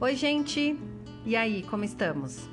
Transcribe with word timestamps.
Oi, 0.00 0.14
gente! 0.14 0.78
E 1.26 1.34
aí, 1.34 1.64
como 1.64 1.82
estamos? 1.82 2.48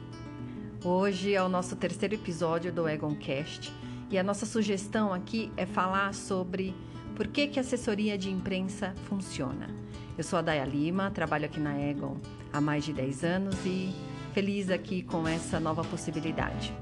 Hoje 0.84 1.36
é 1.36 1.44
o 1.44 1.48
nosso 1.48 1.76
terceiro 1.76 2.16
episódio 2.16 2.74
do 2.74 2.90
Egoncast 2.90 3.72
e 4.10 4.18
a 4.18 4.24
nossa 4.24 4.48
sugestão 4.48 5.14
aqui 5.14 5.52
é 5.56 5.64
falar 5.64 6.16
sobre 6.16 6.74
por 7.16 7.28
que, 7.28 7.46
que 7.46 7.60
a 7.60 7.62
assessoria 7.62 8.18
de 8.18 8.32
imprensa 8.32 8.96
funciona. 9.08 9.70
Eu 10.18 10.24
sou 10.24 10.40
a 10.40 10.42
Daya 10.42 10.66
Lima, 10.66 11.12
trabalho 11.12 11.46
aqui 11.46 11.60
na 11.60 11.80
Egon 11.80 12.18
há 12.52 12.60
mais 12.60 12.84
de 12.84 12.92
10 12.94 13.24
anos 13.24 13.64
e 13.64 13.94
feliz 14.34 14.72
aqui 14.72 15.04
com 15.04 15.28
essa 15.28 15.60
nova 15.60 15.84
possibilidade. 15.84 16.74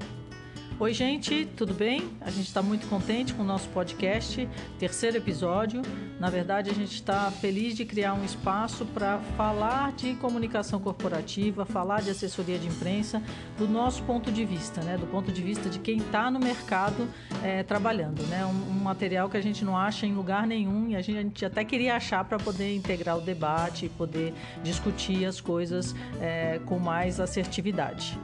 Oi, 0.80 0.92
gente, 0.92 1.46
tudo 1.56 1.72
bem? 1.72 2.10
A 2.20 2.30
gente 2.30 2.48
está 2.48 2.60
muito 2.60 2.88
contente 2.88 3.32
com 3.32 3.44
o 3.44 3.46
nosso 3.46 3.68
podcast, 3.68 4.48
terceiro 4.76 5.16
episódio. 5.16 5.82
Na 6.18 6.28
verdade, 6.28 6.68
a 6.68 6.74
gente 6.74 6.94
está 6.94 7.30
feliz 7.30 7.76
de 7.76 7.84
criar 7.84 8.12
um 8.14 8.24
espaço 8.24 8.84
para 8.86 9.20
falar 9.36 9.92
de 9.92 10.14
comunicação 10.14 10.80
corporativa, 10.80 11.64
falar 11.64 12.02
de 12.02 12.10
assessoria 12.10 12.58
de 12.58 12.66
imprensa, 12.66 13.22
do 13.56 13.68
nosso 13.68 14.02
ponto 14.02 14.32
de 14.32 14.44
vista, 14.44 14.80
né? 14.82 14.98
do 14.98 15.06
ponto 15.06 15.30
de 15.30 15.40
vista 15.40 15.70
de 15.70 15.78
quem 15.78 15.98
está 15.98 16.28
no 16.28 16.40
mercado 16.40 17.08
é, 17.40 17.62
trabalhando. 17.62 18.24
Né? 18.24 18.44
Um, 18.44 18.48
um, 18.48 18.82
material 18.82 19.28
que 19.28 19.36
a 19.36 19.42
gente 19.42 19.64
não 19.64 19.78
acha 19.78 20.06
em 20.06 20.12
lugar 20.12 20.44
nenhum 20.44 20.88
e 20.88 20.96
a 20.96 21.00
gente, 21.00 21.18
a 21.18 21.22
gente 21.22 21.44
até 21.46 21.64
queria 21.64 21.94
achar 21.94 22.24
para 22.24 22.36
poder 22.36 22.74
integrar 22.74 23.16
o 23.16 23.20
debate 23.20 23.86
e 23.86 23.88
poder 23.88 24.34
discutir 24.64 25.24
as 25.24 25.40
coisas 25.40 25.94
é, 26.20 26.60
com 26.66 26.80
mais 26.80 27.20
assertividade. 27.20 28.18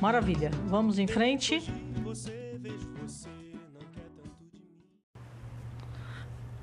Maravilha, 0.00 0.50
vamos 0.66 0.98
em 0.98 1.06
frente. 1.06 1.60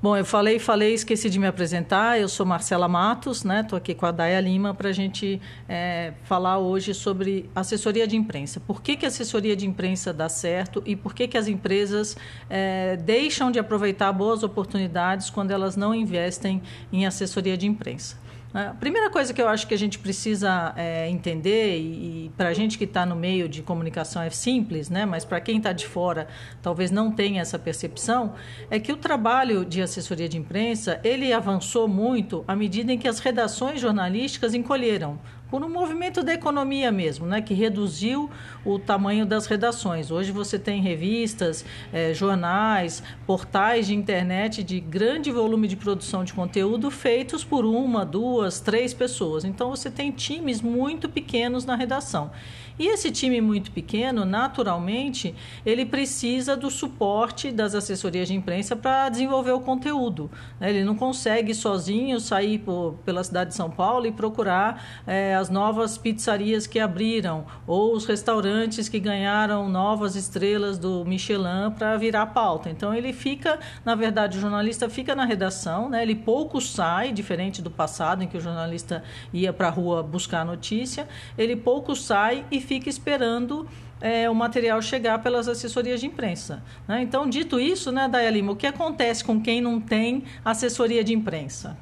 Bom, 0.01 0.15
eu 0.15 0.23
falei, 0.23 0.59
falei, 0.59 0.93
esqueci 0.93 1.31
de 1.31 1.39
me 1.39 1.47
apresentar. 1.47 2.19
Eu 2.19 2.29
sou 2.29 2.45
Marcela 2.45 2.87
Matos, 2.87 3.43
né? 3.43 3.61
Estou 3.61 3.75
aqui 3.75 3.95
com 3.95 4.05
a 4.05 4.11
Daya 4.11 4.39
Lima 4.39 4.71
para 4.71 4.89
a 4.89 4.91
gente 4.91 5.41
é, 5.67 6.13
falar 6.25 6.59
hoje 6.59 6.93
sobre 6.93 7.49
assessoria 7.55 8.05
de 8.05 8.15
imprensa. 8.15 8.59
Por 8.59 8.83
que, 8.83 8.95
que 8.95 9.05
a 9.05 9.07
assessoria 9.07 9.55
de 9.55 9.65
imprensa 9.65 10.13
dá 10.13 10.29
certo 10.29 10.83
e 10.85 10.95
por 10.95 11.15
que, 11.15 11.27
que 11.27 11.37
as 11.37 11.47
empresas 11.47 12.15
é, 12.47 12.97
deixam 12.97 13.49
de 13.49 13.57
aproveitar 13.57 14.13
boas 14.13 14.43
oportunidades 14.43 15.31
quando 15.31 15.49
elas 15.49 15.75
não 15.75 15.93
investem 15.93 16.61
em 16.93 17.07
assessoria 17.07 17.57
de 17.57 17.65
imprensa? 17.65 18.15
A 18.55 18.73
primeira 18.73 19.09
coisa 19.09 19.33
que 19.33 19.41
eu 19.41 19.49
acho 19.49 19.67
que 19.67 19.73
a 19.73 19.77
gente 19.77 19.99
precisa 19.99 20.71
é, 20.77 21.09
entender, 21.09 21.77
e, 21.77 22.27
e 22.27 22.31
para 22.37 22.47
a 22.47 22.53
gente 22.53 22.77
que 22.77 22.85
está 22.85 23.05
no 23.05 23.13
meio 23.13 23.49
de 23.49 23.61
comunicação 23.61 24.21
é 24.21 24.29
simples, 24.29 24.89
né? 24.89 25.05
mas 25.05 25.25
para 25.25 25.41
quem 25.41 25.57
está 25.57 25.73
de 25.73 25.85
fora 25.85 26.29
talvez 26.61 26.89
não 26.89 27.11
tenha 27.11 27.41
essa 27.41 27.59
percepção, 27.59 28.33
é 28.71 28.79
que 28.79 28.93
o 28.93 28.95
trabalho 28.95 29.65
de 29.65 29.81
assessoria 29.81 30.29
de 30.29 30.37
imprensa 30.37 31.01
ele 31.03 31.33
avançou 31.33 31.85
muito 31.85 32.45
à 32.47 32.55
medida 32.55 32.93
em 32.93 32.97
que 32.97 33.09
as 33.09 33.19
redações 33.19 33.81
jornalísticas 33.81 34.53
encolheram 34.53 35.19
por 35.55 35.63
um 35.63 35.69
movimento 35.69 36.21
da 36.21 36.33
economia 36.33 36.91
mesmo, 36.91 37.25
né, 37.25 37.41
que 37.41 37.53
reduziu 37.53 38.29
o 38.65 38.77
tamanho 38.77 39.25
das 39.25 39.45
redações. 39.45 40.11
Hoje 40.11 40.29
você 40.29 40.59
tem 40.59 40.81
revistas, 40.81 41.63
eh, 41.93 42.13
jornais, 42.13 43.01
portais 43.25 43.87
de 43.87 43.95
internet 43.95 44.61
de 44.61 44.81
grande 44.81 45.31
volume 45.31 45.69
de 45.69 45.77
produção 45.77 46.25
de 46.25 46.33
conteúdo 46.33 46.91
feitos 46.91 47.45
por 47.45 47.63
uma, 47.63 48.05
duas, 48.05 48.59
três 48.59 48.93
pessoas. 48.93 49.45
Então 49.45 49.69
você 49.69 49.89
tem 49.89 50.11
times 50.11 50.61
muito 50.61 51.07
pequenos 51.07 51.63
na 51.63 51.77
redação. 51.77 52.31
E 52.77 52.87
esse 52.87 53.09
time 53.09 53.39
muito 53.39 53.71
pequeno, 53.71 54.25
naturalmente, 54.25 55.33
ele 55.65 55.85
precisa 55.85 56.57
do 56.57 56.69
suporte 56.69 57.49
das 57.49 57.73
assessorias 57.73 58.27
de 58.27 58.33
imprensa 58.33 58.75
para 58.75 59.07
desenvolver 59.07 59.51
o 59.51 59.61
conteúdo. 59.61 60.29
Né? 60.59 60.71
Ele 60.71 60.83
não 60.83 60.95
consegue 60.95 61.53
sozinho 61.53 62.19
sair 62.19 62.59
por, 62.59 62.95
pela 63.05 63.23
cidade 63.23 63.51
de 63.51 63.55
São 63.55 63.69
Paulo 63.69 64.05
e 64.05 64.11
procurar 64.11 64.83
é, 65.07 65.35
as 65.45 65.49
novas 65.51 65.95
pizzarias 65.95 66.65
que 66.65 66.79
abriram 66.79 67.45
ou 67.67 67.93
os 67.93 68.07
restaurantes 68.07 68.89
que 68.89 68.99
ganharam 68.99 69.69
novas 69.69 70.15
estrelas 70.15 70.79
do 70.79 71.05
Michelin 71.05 71.69
para 71.77 71.95
virar 71.97 72.25
pauta. 72.27 72.67
Então 72.67 72.91
ele 72.95 73.13
fica, 73.13 73.59
na 73.83 73.93
verdade, 73.93 74.39
o 74.39 74.41
jornalista 74.41 74.89
fica 74.89 75.13
na 75.13 75.23
redação, 75.23 75.87
né? 75.87 76.01
ele 76.01 76.15
pouco 76.15 76.59
sai, 76.59 77.11
diferente 77.11 77.61
do 77.61 77.69
passado 77.69 78.23
em 78.23 78.27
que 78.27 78.35
o 78.35 78.41
jornalista 78.41 79.03
ia 79.31 79.53
para 79.53 79.67
a 79.67 79.69
rua 79.69 80.01
buscar 80.01 80.41
a 80.41 80.45
notícia, 80.45 81.07
ele 81.37 81.55
pouco 81.55 81.95
sai 81.95 82.43
e 82.49 82.59
fica 82.59 82.89
esperando 82.89 83.67
é, 84.01 84.27
o 84.27 84.33
material 84.33 84.81
chegar 84.81 85.19
pelas 85.19 85.47
assessorias 85.47 85.99
de 85.99 86.07
imprensa. 86.07 86.63
Né? 86.87 87.03
Então, 87.03 87.29
dito 87.29 87.59
isso, 87.59 87.91
né, 87.91 88.07
Daya 88.07 88.31
Lima, 88.31 88.53
o 88.53 88.55
que 88.55 88.65
acontece 88.65 89.23
com 89.23 89.39
quem 89.39 89.61
não 89.61 89.79
tem 89.79 90.23
assessoria 90.43 91.03
de 91.03 91.13
imprensa? 91.13 91.77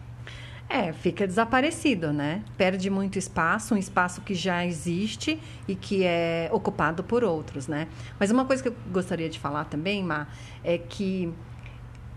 É, 0.70 0.92
fica 0.92 1.28
desaparecido, 1.28 2.12
né? 2.12 2.44
Perde 2.58 2.90
muito 2.90 3.20
espaço, 3.20 3.76
um 3.76 3.78
espaço 3.78 4.22
que 4.22 4.34
já 4.34 4.66
existe 4.66 5.40
e 5.68 5.76
que 5.76 6.04
é 6.04 6.50
ocupado 6.52 7.04
por 7.04 7.24
outros, 7.24 7.68
né? 7.68 7.88
Mas 8.20 8.32
uma 8.32 8.46
coisa 8.46 8.64
que 8.64 8.70
eu 8.70 8.76
gostaria 8.92 9.30
de 9.30 9.40
falar 9.40 9.66
também, 9.66 10.04
Ma, 10.04 10.28
é 10.64 10.78
que 10.78 11.32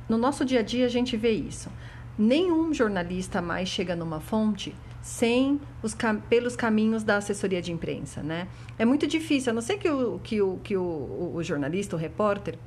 no 0.08 0.16
nosso 0.16 0.44
dia 0.44 0.60
a 0.60 0.62
dia 0.62 0.86
a 0.86 0.88
gente 0.88 1.16
vê 1.16 1.32
isso. 1.32 1.70
Nenhum 2.18 2.72
jornalista 2.72 3.42
mais 3.42 3.68
chega 3.68 3.94
numa 3.94 4.20
fonte 4.20 4.74
sem 5.02 5.60
os 5.82 5.96
pelos 6.28 6.56
caminhos 6.56 7.04
da 7.04 7.18
assessoria 7.18 7.62
de 7.62 7.70
imprensa, 7.70 8.22
né? 8.22 8.48
É 8.78 8.84
muito 8.84 9.06
difícil, 9.06 9.50
a 9.50 9.54
não 9.54 9.62
ser 9.62 9.78
que 9.78 9.88
o, 9.88 10.18
que 10.18 10.42
o, 10.42 10.58
que 10.64 10.76
o, 10.76 11.32
o 11.34 11.42
jornalista, 11.42 11.94
o 11.94 11.98
repórter, 11.98 12.58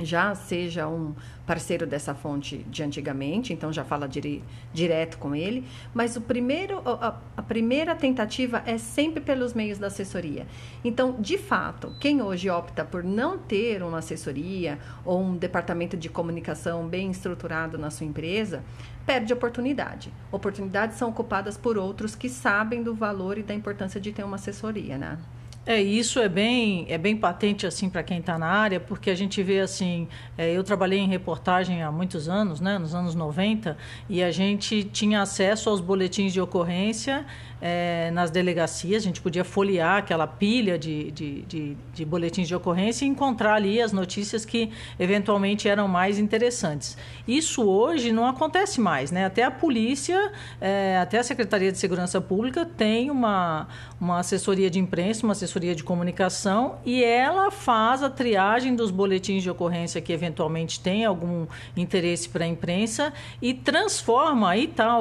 já 0.00 0.34
seja 0.34 0.88
um 0.88 1.14
parceiro 1.46 1.86
dessa 1.86 2.14
fonte 2.14 2.58
de 2.68 2.82
antigamente, 2.82 3.52
então 3.52 3.72
já 3.72 3.84
fala 3.84 4.08
dire, 4.08 4.42
direto 4.72 5.18
com 5.18 5.34
ele, 5.34 5.64
mas 5.92 6.16
o 6.16 6.20
primeiro, 6.20 6.82
a, 6.84 7.18
a, 7.36 7.42
primeira 7.42 7.94
tentativa 7.94 8.62
é 8.66 8.78
sempre 8.78 9.20
pelos 9.20 9.52
meios 9.52 9.78
da 9.78 9.88
assessoria. 9.88 10.46
Então, 10.82 11.20
de 11.20 11.38
fato, 11.38 11.94
quem 12.00 12.22
hoje 12.22 12.48
opta 12.50 12.84
por 12.84 13.04
não 13.04 13.38
ter 13.38 13.82
uma 13.82 13.98
assessoria 13.98 14.78
ou 15.04 15.20
um 15.20 15.36
departamento 15.36 15.96
de 15.96 16.08
comunicação 16.08 16.88
bem 16.88 17.10
estruturado 17.10 17.78
na 17.78 17.90
sua 17.90 18.06
empresa, 18.06 18.64
perde 19.06 19.32
oportunidade. 19.32 20.12
Oportunidades 20.32 20.96
são 20.96 21.10
ocupadas 21.10 21.56
por 21.56 21.76
outros 21.76 22.14
que 22.14 22.28
sabem 22.28 22.82
do 22.82 22.94
valor 22.94 23.38
e 23.38 23.42
da 23.42 23.54
importância 23.54 24.00
de 24.00 24.12
ter 24.12 24.24
uma 24.24 24.36
assessoria, 24.36 24.96
né? 24.96 25.18
É, 25.66 25.80
isso 25.80 26.20
é 26.20 26.28
bem, 26.28 26.84
é 26.90 26.98
bem 26.98 27.16
patente 27.16 27.66
assim 27.66 27.88
para 27.88 28.02
quem 28.02 28.18
está 28.18 28.36
na 28.36 28.46
área, 28.46 28.78
porque 28.78 29.08
a 29.08 29.14
gente 29.14 29.42
vê 29.42 29.60
assim, 29.60 30.06
é, 30.36 30.52
eu 30.52 30.62
trabalhei 30.62 30.98
em 30.98 31.08
reportagem 31.08 31.82
há 31.82 31.90
muitos 31.90 32.28
anos, 32.28 32.60
né, 32.60 32.78
nos 32.78 32.94
anos 32.94 33.14
90, 33.14 33.74
e 34.06 34.22
a 34.22 34.30
gente 34.30 34.84
tinha 34.84 35.22
acesso 35.22 35.70
aos 35.70 35.80
boletins 35.80 36.34
de 36.34 36.40
ocorrência 36.40 37.24
é, 37.66 38.10
nas 38.10 38.30
delegacias, 38.30 39.02
a 39.02 39.06
gente 39.06 39.22
podia 39.22 39.42
folhear 39.42 39.96
aquela 39.96 40.26
pilha 40.26 40.78
de, 40.78 41.10
de, 41.10 41.40
de, 41.42 41.76
de, 41.94 42.04
boletins 42.04 42.46
de 42.46 42.54
ocorrência 42.54 43.06
e 43.06 43.08
encontrar 43.08 43.54
ali 43.54 43.80
as 43.80 43.90
notícias 43.90 44.44
que 44.44 44.70
eventualmente 45.00 45.66
eram 45.66 45.88
mais 45.88 46.18
interessantes. 46.18 46.94
Isso 47.26 47.64
hoje 47.64 48.12
não 48.12 48.26
acontece 48.26 48.82
mais, 48.82 49.10
né? 49.10 49.24
Até 49.24 49.44
a 49.44 49.50
polícia, 49.50 50.30
é, 50.60 50.98
até 51.00 51.18
a 51.18 51.22
Secretaria 51.22 51.72
de 51.72 51.78
Segurança 51.78 52.20
Pública 52.20 52.66
tem 52.66 53.10
uma, 53.10 53.66
uma 53.98 54.18
assessoria 54.18 54.68
de 54.68 54.78
imprensa, 54.78 55.24
uma 55.24 55.32
assessoria 55.32 55.74
de 55.74 55.82
comunicação 55.82 56.76
e 56.84 57.02
ela 57.02 57.50
faz 57.50 58.02
a 58.02 58.10
triagem 58.10 58.76
dos 58.76 58.90
boletins 58.90 59.42
de 59.42 59.48
ocorrência 59.48 60.02
que 60.02 60.12
eventualmente 60.12 60.78
tem 60.80 61.06
algum 61.06 61.46
interesse 61.74 62.28
para 62.28 62.44
a 62.44 62.46
imprensa 62.46 63.10
e 63.40 63.54
transforma, 63.54 64.50
aí 64.50 64.64
está 64.64 64.98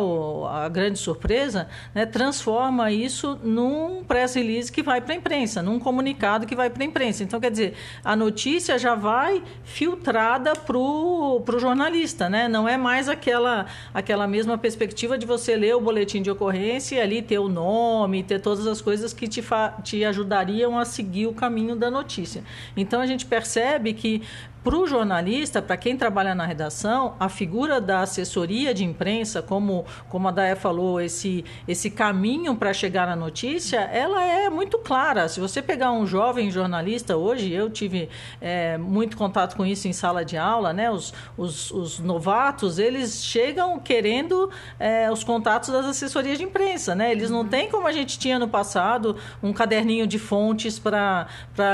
a 0.49 0.69
grande 0.69 0.97
surpresa, 0.97 1.67
né? 1.93 2.05
transforma 2.05 2.52
transforma 2.53 2.91
isso 2.91 3.39
num 3.43 4.03
press 4.03 4.35
release 4.35 4.71
que 4.71 4.83
vai 4.83 5.01
para 5.01 5.13
a 5.13 5.17
imprensa, 5.17 5.61
num 5.61 5.79
comunicado 5.79 6.45
que 6.45 6.55
vai 6.55 6.69
para 6.69 6.83
a 6.83 6.85
imprensa. 6.85 7.23
Então, 7.23 7.39
quer 7.39 7.49
dizer, 7.49 7.73
a 8.03 8.15
notícia 8.15 8.77
já 8.77 8.93
vai 8.93 9.41
filtrada 9.63 10.53
para 10.55 10.77
o 10.77 11.43
jornalista, 11.57 12.29
né? 12.29 12.47
Não 12.47 12.69
é 12.69 12.77
mais 12.77 13.09
aquela, 13.09 13.65
aquela 13.91 14.27
mesma 14.27 14.55
perspectiva 14.55 15.17
de 15.17 15.25
você 15.25 15.55
ler 15.55 15.75
o 15.75 15.81
boletim 15.81 16.21
de 16.21 16.29
ocorrência 16.29 16.97
e 16.97 17.01
ali 17.01 17.21
ter 17.23 17.39
o 17.39 17.49
nome, 17.49 18.21
ter 18.21 18.39
todas 18.39 18.67
as 18.67 18.81
coisas 18.81 19.13
que 19.13 19.27
te, 19.27 19.43
te 19.83 20.05
ajudariam 20.05 20.77
a 20.77 20.85
seguir 20.85 21.25
o 21.25 21.33
caminho 21.33 21.75
da 21.75 21.89
notícia. 21.89 22.43
Então, 22.77 23.01
a 23.01 23.07
gente 23.07 23.25
percebe 23.25 23.93
que 23.93 24.21
para 24.63 24.77
o 24.77 24.87
jornalista, 24.87 25.61
para 25.61 25.75
quem 25.75 25.97
trabalha 25.97 26.33
na 26.33 26.45
redação, 26.45 27.15
a 27.19 27.27
figura 27.27 27.81
da 27.81 27.99
assessoria 27.99 28.73
de 28.73 28.85
imprensa, 28.85 29.41
como, 29.41 29.85
como 30.07 30.27
a 30.29 30.31
Daia 30.31 30.55
falou, 30.55 31.01
esse, 31.01 31.43
esse 31.67 31.91
caminho 31.91 32.55
para 32.55 32.73
chegar 32.73 33.05
na 33.05 33.15
notícia, 33.15 33.81
ela 33.81 34.23
é 34.23 34.49
muito 34.49 34.77
clara. 34.77 35.27
Se 35.27 35.41
você 35.41 35.61
pegar 35.61 35.91
um 35.91 36.07
jovem 36.07 36.49
jornalista 36.49 37.17
hoje, 37.17 37.51
eu 37.51 37.69
tive 37.69 38.07
é, 38.39 38.77
muito 38.77 39.17
contato 39.17 39.57
com 39.57 39.65
isso 39.65 39.87
em 39.87 39.93
sala 39.93 40.23
de 40.23 40.37
aula, 40.37 40.71
né? 40.71 40.89
Os, 40.89 41.13
os, 41.37 41.69
os 41.71 41.99
novatos, 41.99 42.79
eles 42.79 43.23
chegam 43.23 43.77
querendo 43.79 44.49
é, 44.79 45.11
os 45.11 45.25
contatos 45.25 45.69
das 45.69 45.85
assessorias 45.85 46.37
de 46.37 46.45
imprensa, 46.45 46.95
né? 46.95 47.11
Eles 47.11 47.29
não 47.29 47.39
uhum. 47.39 47.47
têm 47.49 47.69
como 47.69 47.85
a 47.85 47.91
gente 47.91 48.17
tinha 48.17 48.39
no 48.39 48.47
passado 48.47 49.17
um 49.41 49.51
caderninho 49.51 50.07
de 50.07 50.17
fontes 50.17 50.79
para 50.79 51.27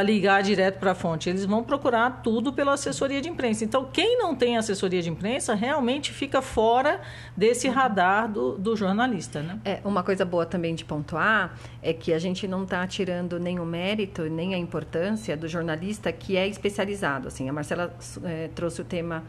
ligar 0.03 0.41
direto 0.41 0.79
para 0.79 0.91
a 0.91 0.95
fonte. 0.95 1.29
Eles 1.29 1.45
vão 1.45 1.63
procurar 1.63 2.21
tudo 2.23 2.51
pela 2.51 2.78
assessoria 2.79 3.21
de 3.21 3.29
imprensa. 3.29 3.63
Então, 3.63 3.85
quem 3.91 4.17
não 4.17 4.35
tem 4.35 4.57
assessoria 4.57 5.01
de 5.01 5.09
imprensa 5.09 5.53
realmente 5.53 6.11
fica 6.11 6.41
fora 6.41 7.01
desse 7.35 7.67
radar 7.67 8.31
do, 8.31 8.57
do 8.57 8.75
jornalista. 8.75 9.41
Né? 9.41 9.59
É, 9.63 9.79
uma 9.83 10.03
coisa 10.03 10.25
boa 10.25 10.45
também 10.45 10.73
de 10.73 10.85
pontuar 10.85 11.57
é 11.81 11.93
que 11.93 12.13
a 12.13 12.19
gente 12.19 12.47
não 12.47 12.63
está 12.63 12.85
tirando 12.87 13.39
nem 13.39 13.59
o 13.59 13.65
mérito, 13.65 14.23
nem 14.23 14.55
a 14.55 14.57
importância 14.57 15.35
do 15.35 15.47
jornalista 15.47 16.11
que 16.11 16.37
é 16.37 16.47
especializado. 16.47 17.27
Assim, 17.27 17.47
a 17.49 17.53
Marcela 17.53 17.95
é, 18.23 18.49
trouxe 18.55 18.81
o 18.81 18.85
tema. 18.85 19.23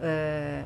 É, 0.00 0.64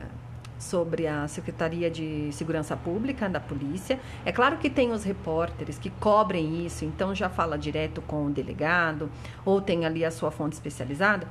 sobre 0.58 1.06
a 1.06 1.28
Secretaria 1.28 1.90
de 1.90 2.30
Segurança 2.32 2.76
Pública 2.76 3.28
da 3.28 3.40
Polícia. 3.40 4.00
É 4.24 4.32
claro 4.32 4.56
que 4.58 4.70
tem 4.70 4.92
os 4.92 5.04
repórteres 5.04 5.78
que 5.78 5.90
cobrem 5.90 6.64
isso, 6.64 6.84
então 6.84 7.14
já 7.14 7.28
fala 7.28 7.58
direto 7.58 8.00
com 8.02 8.26
o 8.26 8.30
delegado 8.30 9.10
ou 9.44 9.60
tem 9.60 9.84
ali 9.84 10.04
a 10.04 10.10
sua 10.10 10.30
fonte 10.30 10.54
especializada, 10.54 11.26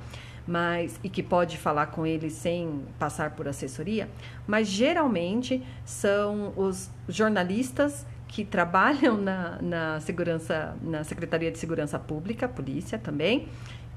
mas 0.48 1.00
e 1.04 1.10
que 1.10 1.24
pode 1.24 1.58
falar 1.58 1.88
com 1.88 2.06
ele 2.06 2.30
sem 2.30 2.84
passar 3.00 3.32
por 3.32 3.48
assessoria, 3.48 4.10
mas 4.46 4.68
geralmente 4.68 5.64
são 5.84 6.54
os 6.56 6.90
jornalistas 7.08 8.06
que 8.28 8.44
trabalham 8.44 9.18
na, 9.18 9.62
na 9.62 10.00
segurança, 10.02 10.76
na 10.82 11.04
Secretaria 11.04 11.52
de 11.52 11.58
Segurança 11.58 11.98
Pública, 11.98 12.48
polícia 12.48 12.98
também, 12.98 13.48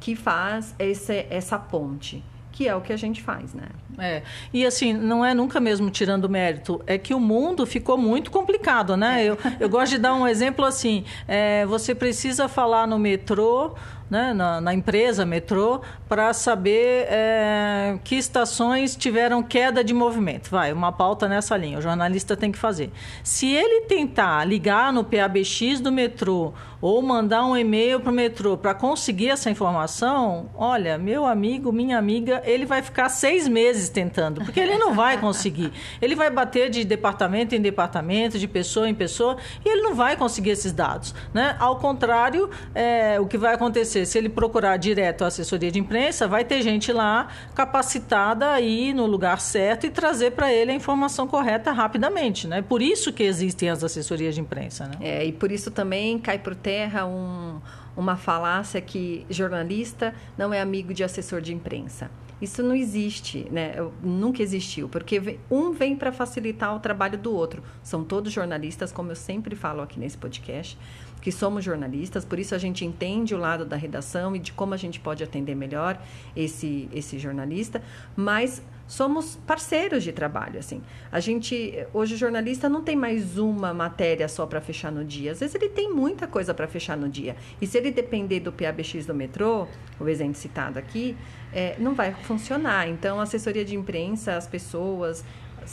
que 0.01 0.15
faz 0.15 0.75
esse, 0.79 1.27
essa 1.29 1.59
ponte 1.59 2.23
que 2.59 2.67
é 2.67 2.75
o 2.75 2.81
que 2.81 2.93
a 2.93 2.97
gente 2.97 3.23
faz, 3.23 3.55
né? 3.55 3.69
É. 3.99 4.21
E 4.53 4.67
assim, 4.67 4.93
não 4.93 5.25
é 5.25 5.33
nunca 5.33 5.61
mesmo 5.61 5.91
tirando 5.91 6.29
mérito, 6.29 6.83
é 6.89 6.99
que 6.99 7.15
o 7.15 7.21
mundo 7.21 7.65
ficou 7.65 7.97
muito 7.97 8.33
complicado, 8.33 8.97
né? 8.97 9.23
É. 9.23 9.27
Eu, 9.27 9.39
eu 9.61 9.69
gosto 9.69 9.93
de 9.93 9.99
dar 9.99 10.13
um 10.15 10.27
exemplo 10.27 10.65
assim: 10.65 11.05
é, 11.29 11.65
você 11.67 11.95
precisa 11.95 12.49
falar 12.49 12.85
no 12.89 12.99
metrô 12.99 13.77
né, 14.11 14.33
na, 14.33 14.61
na, 14.61 14.75
empresa 14.75 15.25
metrô 15.25 15.81
para 16.09 16.33
saber 16.33 17.07
é, 17.11 17.99
que 18.05 18.17
estações 18.17 18.97
tiveram 18.97 19.43
queda 19.43 19.85
de 19.85 19.93
movimento. 19.93 20.51
Vai, 20.51 20.73
uma 20.73 20.93
pauta 20.93 21.29
nessa 21.29 21.57
linha, 21.57 21.79
o 21.79 21.83
jornalista 21.83 22.37
tem 22.37 22.51
que 22.51 22.59
fazer. 22.59 22.91
Se 23.23 23.47
ele 23.47 23.83
tentar 23.83 24.45
ligar 24.45 24.93
no 24.93 25.05
PABX 25.05 25.81
do 25.81 25.93
metrô 25.93 26.53
ou 26.81 27.03
mandar 27.03 27.45
um 27.45 27.57
e-mail 27.57 27.99
para 28.01 28.13
o 28.13 28.15
metrô 28.15 28.57
para 28.57 28.73
conseguir 28.73 29.31
essa 29.31 29.51
informação, 29.51 30.49
olha, 30.55 30.97
meu 30.97 31.27
amigo, 31.27 31.73
minha 31.73 31.99
amiga, 31.99 32.41
ele 32.45 32.65
vai 32.65 32.83
ficar 32.83 33.09
seis 33.09 33.49
meses 33.49 33.89
tentando, 33.89 34.45
porque 34.45 34.61
ele 34.61 34.79
não 34.79 34.95
vai 34.95 35.19
conseguir. 35.19 35.73
Ele 36.01 36.15
vai 36.15 36.31
bater 36.31 36.71
de 36.71 36.85
departamento 36.85 37.55
em 37.55 37.61
departamento, 37.61 38.39
de 38.39 38.47
pessoa 38.47 38.89
em 38.89 38.95
pessoa, 38.95 39.37
e 39.65 39.69
ele 39.69 39.83
não 39.83 39.95
vai 39.95 40.17
conseguir 40.17 40.51
esses 40.51 40.73
dados. 40.73 41.15
Né? 41.35 41.57
Ao 41.59 41.77
contrário, 41.77 42.49
é, 42.75 43.19
o 43.19 43.27
que 43.27 43.37
vai 43.37 43.55
acontecer 43.55 43.98
se 44.07 44.19
ele 44.19 44.29
procurar 44.29 44.77
direto 44.77 45.25
a 45.25 45.29
assessoria 45.29 45.71
de 45.71 45.79
imprensa, 45.79 46.27
vai 46.27 46.45
ter 46.45 46.63
gente 46.63 46.93
lá 46.93 47.29
capacitada 47.55 48.51
a 48.51 48.61
ir 48.61 48.93
no 48.93 49.07
lugar 49.07 49.41
certo 49.41 49.87
e 49.87 49.91
trazer 49.91 50.33
para 50.33 50.53
ele 50.53 50.71
a 50.71 50.75
informação 50.75 51.27
correta 51.27 51.73
rapidamente, 51.73 52.47
né? 52.47 52.63
Por 52.63 52.83
isso 52.83 53.13
que 53.13 53.23
existem 53.23 53.71
as 53.71 53.83
assessorias 53.83 54.35
de 54.35 54.41
imprensa, 54.41 54.87
né? 54.87 54.97
É, 55.01 55.25
e 55.25 55.33
por 55.33 55.51
isso 55.53 55.71
também 55.71 56.19
cai 56.19 56.39
por 56.39 56.55
terra 56.55 57.07
um, 57.07 57.61
uma 57.97 58.17
falácia 58.17 58.81
que 58.81 59.27
jornalista 59.29 60.15
não 60.37 60.53
é 60.53 60.61
amigo 60.61 60.95
de 60.95 61.03
assessor 61.05 61.41
de 61.41 61.53
imprensa. 61.53 62.11
Isso 62.41 62.63
não 62.63 62.75
existe, 62.75 63.49
né? 63.51 63.75
nunca 64.01 64.43
existiu, 64.43 64.89
porque 64.89 65.39
um 65.51 65.73
vem 65.73 65.97
para 65.97 66.13
facilitar 66.13 66.75
o 66.75 66.79
trabalho 66.79 67.19
do 67.19 67.35
outro. 67.35 67.63
São 67.83 68.05
todos 68.05 68.33
jornalistas, 68.33 68.93
como 68.93 69.11
eu 69.11 69.17
sempre 69.17 69.57
falo 69.57 69.83
aqui 69.83 69.99
nesse 69.99 70.17
podcast 70.17 70.79
que 71.21 71.33
somos 71.33 71.65
jornalistas, 71.65 72.25
por 72.25 72.39
isso 72.39 72.55
a 72.55 72.59
gente 72.59 72.85
entende 72.85 73.35
o 73.35 73.39
lado 73.39 73.65
da 73.65 73.77
redação 73.77 74.35
e 74.37 74.39
de 74.39 74.53
como 74.53 74.75
a 74.75 74.77
gente 74.77 75.01
pode 75.01 75.23
atender 75.23 75.55
melhor 75.55 76.01
esse, 76.37 76.89
esse 76.93 77.19
jornalista, 77.19 77.83
mas 78.17 78.63
somos 78.89 79.37
parceiros 79.47 80.03
de 80.03 80.13
trabalho, 80.13 80.59
assim. 80.59 80.83
A 81.13 81.21
gente, 81.21 81.87
hoje 81.93 82.15
o 82.15 82.19
jornalista 82.19 82.69
não 82.69 82.83
tem 82.83 82.97
mais 82.97 83.37
uma 83.37 83.75
matéria 83.75 84.27
só 84.29 84.47
para 84.47 84.61
fechar 84.61 84.91
no 84.91 85.05
dia. 85.05 85.33
Às 85.33 85.41
vezes 85.41 85.55
ele 85.55 85.69
tem 85.69 85.93
muita 85.93 86.27
coisa 86.27 86.55
para 86.55 86.67
fechar 86.67 86.97
no 86.97 87.09
dia. 87.09 87.37
E 87.61 87.67
se 87.67 87.77
ele 87.77 87.91
depender 87.91 88.41
do 88.41 88.51
PABX 88.51 89.05
do 89.05 89.15
metrô, 89.15 89.69
o 90.01 90.09
exemplo 90.09 90.37
citado 90.37 90.79
aqui, 90.79 91.15
é, 91.53 91.77
não 91.79 91.95
vai 91.95 92.15
funcionar. 92.15 92.89
Então, 92.89 93.21
a 93.21 93.25
assessoria 93.25 93.65
de 93.65 93.77
imprensa, 93.77 94.37
as 94.37 94.47
pessoas, 94.47 95.23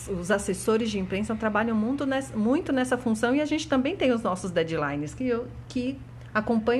os 0.09 0.31
assessores 0.31 0.91
de 0.91 0.99
imprensa 0.99 1.35
trabalham 1.35 1.75
muito 1.75 2.05
nessa, 2.05 2.35
muito 2.35 2.71
nessa 2.71 2.97
função 2.97 3.35
e 3.35 3.41
a 3.41 3.45
gente 3.45 3.67
também 3.67 3.95
tem 3.95 4.11
os 4.11 4.21
nossos 4.21 4.51
deadlines 4.51 5.13
que, 5.13 5.27
eu, 5.27 5.47
que 5.67 5.97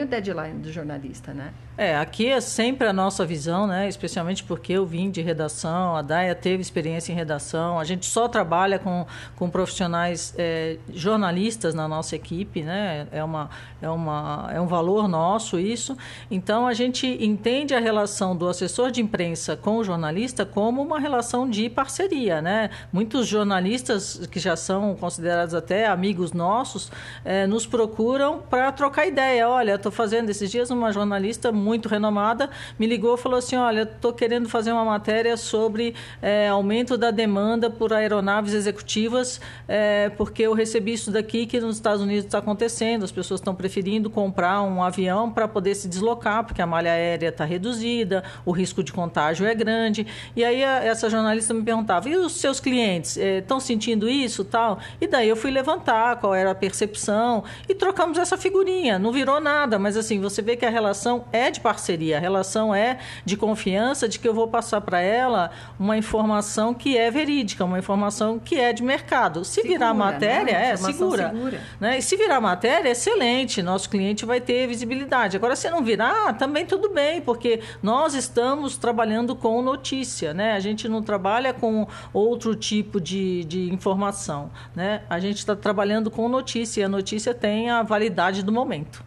o 0.04 0.06
deadline 0.06 0.60
do 0.60 0.72
jornalista, 0.72 1.34
né? 1.34 1.54
É, 1.78 1.98
aqui 1.98 2.30
é 2.30 2.40
sempre 2.40 2.88
a 2.88 2.94
nossa 2.94 3.26
visão, 3.26 3.68
né? 3.68 3.90
Especialmente 3.90 4.46
porque 4.46 4.72
eu 4.72 4.86
vim 4.86 5.12
de 5.12 5.22
redação, 5.22 5.98
a 5.98 6.02
Daia 6.02 6.34
teve 6.34 6.62
experiência 6.62 7.12
em 7.12 7.16
redação, 7.16 7.78
a 7.78 7.84
gente 7.84 8.06
só 8.06 8.30
trabalha 8.30 8.80
com, 8.80 9.06
com 9.36 9.50
profissionais 9.50 10.34
é, 10.38 10.78
jornalistas 10.94 11.74
na 11.74 11.86
nossa 11.86 12.16
equipe, 12.16 12.62
né? 12.62 13.08
É, 13.12 13.22
uma, 13.22 13.50
é, 13.82 13.90
uma, 13.90 14.50
é 14.54 14.62
um 14.62 14.68
valor 14.68 15.10
nosso 15.10 15.60
isso. 15.60 15.98
Então 16.32 16.66
a 16.66 16.74
gente 16.74 17.06
entende 17.22 17.76
a 17.76 17.80
relação 17.80 18.38
do 18.38 18.48
assessor 18.48 18.90
de 18.90 19.02
imprensa 19.02 19.58
com 19.58 19.76
o 19.76 19.84
jornalista 19.84 20.46
como 20.46 20.82
uma 20.82 20.98
relação 20.98 21.50
de 21.50 21.70
parceria, 21.70 22.42
né? 22.42 22.70
Muitos 22.94 23.28
jornalistas 23.28 24.26
que 24.32 24.40
já 24.40 24.56
são 24.56 24.96
considerados 24.96 25.54
até 25.54 25.88
amigos 25.88 26.32
nossos 26.32 26.90
é, 27.26 27.46
nos 27.46 27.68
procuram 27.68 28.40
para 28.40 28.72
trocar 28.72 29.06
ideia. 29.06 29.50
Olha, 29.50 29.76
estou 29.76 29.92
fazendo 29.92 30.30
esses 30.30 30.50
dias 30.50 30.70
uma 30.70 30.94
jornalista 30.94 31.52
muito 31.66 31.90
renomada, 31.90 32.50
me 32.78 32.86
ligou 32.86 33.16
e 33.16 33.18
falou 33.18 33.40
assim: 33.40 33.56
Olha, 33.56 33.82
estou 33.82 34.14
querendo 34.14 34.48
fazer 34.48 34.72
uma 34.72 34.86
matéria 34.86 35.36
sobre 35.36 35.96
é, 36.22 36.48
aumento 36.48 36.96
da 36.96 37.10
demanda 37.10 37.70
por 37.70 37.92
aeronaves 37.92 38.54
executivas, 38.54 39.42
é, 39.68 40.10
porque 40.10 40.44
eu 40.44 40.54
recebi 40.54 40.94
isso 40.94 41.10
daqui 41.12 41.48
que 41.48 41.60
nos 41.60 41.78
Estados 41.78 42.02
Unidos 42.02 42.26
está 42.26 42.38
acontecendo. 42.38 43.04
As 43.04 43.12
pessoas 43.12 43.40
estão 43.40 43.56
preferindo 43.56 44.10
comprar 44.10 44.62
um 44.62 44.84
avião 44.84 45.32
para 45.32 45.48
poder 45.48 45.74
se 45.74 45.88
deslocar, 45.88 46.44
porque 46.44 46.62
a 46.62 46.68
malha 46.68 46.92
aérea 46.92 47.30
está 47.30 47.44
reduzida, 47.44 48.24
o 48.46 48.52
risco 48.52 48.84
de 48.84 48.94
contágio 48.94 49.48
é 49.48 49.56
grande. 49.56 50.06
E 50.36 50.44
aí 50.44 50.64
a, 50.64 50.84
essa 50.84 51.10
jornalista 51.10 51.54
me 51.54 51.64
perguntava: 51.64 52.08
e 52.08 52.16
os 52.16 52.34
seus 52.34 52.60
clientes 52.60 53.18
estão 53.18 53.58
é, 53.58 53.62
sentindo 53.62 54.08
isso 54.08 54.46
tal? 54.46 54.78
E 55.02 55.08
daí 55.08 55.28
eu 55.28 55.36
fui 55.36 55.50
levantar 55.50 56.18
qual 56.18 56.36
era 56.36 56.52
a 56.52 56.56
percepção 56.56 57.44
e 57.68 57.74
trocamos 57.74 58.20
essa 58.20 58.38
figurinha. 58.38 59.00
Não 59.00 59.12
virou 59.12 59.42
nada, 59.42 59.80
mas 59.80 59.98
assim, 59.98 60.20
você 60.20 60.42
vê 60.42 60.56
que 60.56 60.66
a 60.66 60.70
relação 60.70 61.26
é 61.32 61.55
de 61.56 61.62
parceria, 61.62 62.18
a 62.18 62.20
relação 62.20 62.74
é 62.74 63.00
de 63.24 63.36
confiança 63.36 64.08
de 64.08 64.20
que 64.20 64.28
eu 64.28 64.34
vou 64.34 64.48
passar 64.48 64.82
para 64.82 65.00
ela 65.00 65.52
uma 65.80 65.98
informação 65.98 66.74
que 66.74 66.98
é 66.98 67.10
verídica, 67.10 67.66
uma 67.66 67.80
informação 67.80 68.40
que 68.40 68.60
é 68.60 68.72
de 68.72 68.84
mercado. 68.84 69.44
Se 69.44 69.56
segura, 69.56 69.74
virar 69.74 69.94
matéria, 69.94 70.54
né? 70.54 70.72
é 70.72 70.78
segura. 70.78 71.30
segura. 71.30 71.62
Né? 71.80 71.98
E 71.98 72.02
se 72.02 72.16
virar 72.16 72.40
matéria, 72.40 72.90
excelente, 72.90 73.62
nosso 73.62 73.90
cliente 73.90 74.26
vai 74.26 74.40
ter 74.40 74.68
visibilidade. 74.68 75.36
Agora, 75.36 75.56
se 75.56 75.70
não 75.70 75.84
virar, 75.84 76.38
também 76.38 76.66
tudo 76.66 76.90
bem, 76.90 77.22
porque 77.22 77.62
nós 77.82 78.14
estamos 78.14 78.78
trabalhando 78.78 79.36
com 79.36 79.62
notícia, 79.62 80.34
né? 80.34 80.54
A 80.54 80.60
gente 80.60 80.88
não 80.88 81.02
trabalha 81.02 81.54
com 81.54 81.88
outro 82.14 82.56
tipo 82.56 83.00
de, 83.00 83.44
de 83.46 83.74
informação, 83.74 84.52
né? 84.76 85.02
A 85.10 85.20
gente 85.20 85.38
está 85.38 85.56
trabalhando 85.56 86.12
com 86.12 86.28
notícia 86.28 86.82
e 86.82 86.84
a 86.84 86.90
notícia 86.90 87.34
tem 87.34 87.70
a 87.70 87.82
validade 87.84 88.44
do 88.44 88.52
momento. 88.52 89.04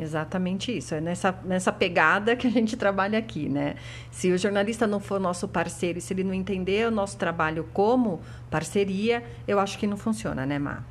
Exatamente 0.00 0.76
isso. 0.76 0.94
É 0.94 1.00
nessa, 1.00 1.32
nessa 1.44 1.72
pegada 1.72 2.36
que 2.36 2.46
a 2.46 2.50
gente 2.50 2.76
trabalha 2.76 3.18
aqui, 3.18 3.48
né? 3.48 3.74
Se 4.10 4.30
o 4.30 4.38
jornalista 4.38 4.86
não 4.86 5.00
for 5.00 5.18
nosso 5.18 5.48
parceiro 5.48 5.98
e 5.98 6.00
se 6.00 6.12
ele 6.14 6.22
não 6.22 6.32
entender 6.32 6.86
o 6.86 6.90
nosso 6.90 7.16
trabalho 7.16 7.68
como 7.72 8.20
parceria, 8.50 9.24
eu 9.46 9.58
acho 9.58 9.78
que 9.78 9.86
não 9.86 9.96
funciona, 9.96 10.46
né, 10.46 10.58
Má? 10.58 10.82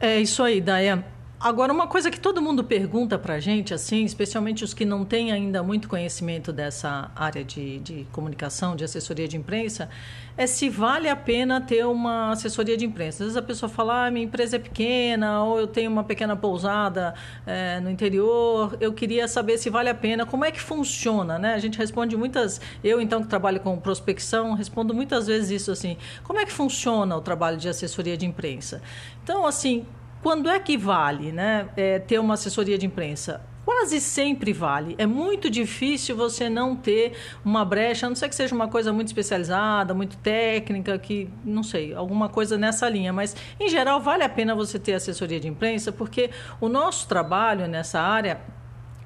É 0.00 0.20
isso 0.20 0.42
aí, 0.42 0.60
Daia. 0.60 1.13
Agora, 1.44 1.70
uma 1.74 1.86
coisa 1.86 2.10
que 2.10 2.18
todo 2.18 2.40
mundo 2.40 2.64
pergunta 2.64 3.18
para 3.18 3.34
a 3.34 3.38
gente, 3.38 3.74
assim, 3.74 4.02
especialmente 4.02 4.64
os 4.64 4.72
que 4.72 4.86
não 4.86 5.04
têm 5.04 5.30
ainda 5.30 5.62
muito 5.62 5.90
conhecimento 5.90 6.50
dessa 6.50 7.10
área 7.14 7.44
de, 7.44 7.80
de 7.80 8.06
comunicação, 8.12 8.74
de 8.74 8.82
assessoria 8.82 9.28
de 9.28 9.36
imprensa, 9.36 9.90
é 10.38 10.46
se 10.46 10.70
vale 10.70 11.06
a 11.06 11.14
pena 11.14 11.60
ter 11.60 11.84
uma 11.84 12.30
assessoria 12.30 12.78
de 12.78 12.86
imprensa. 12.86 13.24
Às 13.24 13.26
vezes 13.26 13.36
a 13.36 13.42
pessoa 13.42 13.68
fala, 13.68 14.06
ah, 14.06 14.10
minha 14.10 14.24
empresa 14.24 14.56
é 14.56 14.58
pequena, 14.58 15.44
ou 15.44 15.60
eu 15.60 15.66
tenho 15.66 15.90
uma 15.90 16.02
pequena 16.02 16.34
pousada 16.34 17.12
é, 17.46 17.78
no 17.78 17.90
interior, 17.90 18.78
eu 18.80 18.94
queria 18.94 19.28
saber 19.28 19.58
se 19.58 19.68
vale 19.68 19.90
a 19.90 19.94
pena, 19.94 20.24
como 20.24 20.46
é 20.46 20.50
que 20.50 20.62
funciona, 20.62 21.38
né? 21.38 21.52
A 21.52 21.58
gente 21.58 21.76
responde 21.76 22.16
muitas, 22.16 22.58
eu 22.82 23.02
então 23.02 23.20
que 23.20 23.28
trabalho 23.28 23.60
com 23.60 23.78
prospecção, 23.78 24.54
respondo 24.54 24.94
muitas 24.94 25.26
vezes 25.26 25.50
isso 25.50 25.70
assim, 25.70 25.98
como 26.22 26.38
é 26.38 26.46
que 26.46 26.52
funciona 26.52 27.14
o 27.14 27.20
trabalho 27.20 27.58
de 27.58 27.68
assessoria 27.68 28.16
de 28.16 28.24
imprensa? 28.24 28.80
Então, 29.22 29.46
assim, 29.46 29.84
quando 30.24 30.48
é 30.48 30.58
que 30.58 30.78
vale 30.78 31.30
né, 31.30 31.68
é, 31.76 31.98
ter 31.98 32.18
uma 32.18 32.32
assessoria 32.32 32.78
de 32.78 32.86
imprensa? 32.86 33.42
quase 33.64 33.98
sempre 34.00 34.52
vale. 34.52 34.94
É 34.98 35.06
muito 35.06 35.50
difícil 35.50 36.14
você 36.14 36.48
não 36.48 36.76
ter 36.76 37.12
uma 37.42 37.64
brecha, 37.64 38.06
a 38.06 38.08
não 38.10 38.16
ser 38.16 38.28
que 38.28 38.34
seja 38.34 38.54
uma 38.54 38.68
coisa 38.68 38.92
muito 38.92 39.08
especializada, 39.08 39.94
muito 39.94 40.16
técnica, 40.18 40.98
que 40.98 41.30
não 41.44 41.62
sei, 41.62 41.94
alguma 41.94 42.28
coisa 42.28 42.58
nessa 42.58 42.88
linha. 42.88 43.12
Mas, 43.12 43.34
em 43.58 43.68
geral, 43.68 44.00
vale 44.00 44.22
a 44.22 44.28
pena 44.28 44.54
você 44.54 44.78
ter 44.78 44.92
assessoria 44.92 45.40
de 45.40 45.48
imprensa, 45.48 45.90
porque 45.90 46.30
o 46.60 46.68
nosso 46.68 47.08
trabalho 47.08 47.66
nessa 47.66 48.00
área 48.00 48.40